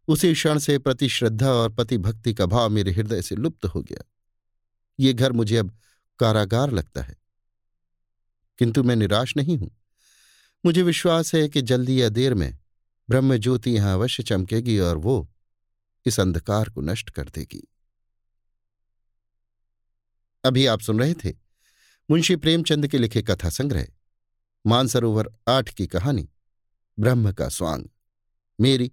उसी 0.08 0.32
क्षण 0.34 0.58
से 0.58 0.78
प्रति 0.78 1.08
श्रद्धा 1.08 1.50
और 1.50 1.72
पति 1.72 1.98
भक्ति 1.98 2.34
का 2.34 2.46
भाव 2.46 2.70
मेरे 2.70 2.92
हृदय 2.92 3.22
से 3.22 3.34
लुप्त 3.34 3.64
हो 3.64 3.82
गया। 3.82 4.04
ये 5.00 5.12
घर 5.12 5.32
मुझे 5.32 5.56
अब 5.56 5.78
कारागार 6.18 6.70
लगता 6.70 7.02
है। 7.02 7.16
किंतु 8.58 8.82
मैं 8.82 8.96
निराश 8.96 9.36
नहीं 9.36 9.58
हूँ। 9.58 9.70
मुझे 10.66 10.82
विश्वास 10.82 11.34
है 11.34 11.48
कि 11.48 11.62
जल्दी 11.62 12.02
या 12.02 12.08
देर 12.08 12.34
में 12.34 12.58
ब्रह्म 13.08 13.36
ज्योति 13.36 13.70
यहाँ 13.70 13.94
अवश्य 13.94 14.22
चमकेगी 14.22 14.78
और 14.78 14.96
वो 14.96 15.32
इस 16.06 16.20
अंधकार 16.20 16.68
को 16.68 16.80
नष्ट 16.80 17.10
कर 17.10 17.24
देगी। 17.24 17.68
अभी 20.44 20.66
आप 20.66 20.80
सुन 20.80 21.00
रहे 21.00 21.14
थे 21.14 21.30
मुंशी 22.10 22.36
प्रेमचंद 22.36 22.88
के 22.88 22.98
लिखे 22.98 23.22
कथा 23.22 23.50
संग्रह, 23.50 23.86
मानसरोवर 24.66 25.28
आठ 25.48 25.74
की 25.74 25.86
कहानी, 25.86 26.28
ब्रह्म 26.98 27.32
का 27.32 27.48
स्वांग। 27.48 27.84
मेरी 28.60 28.92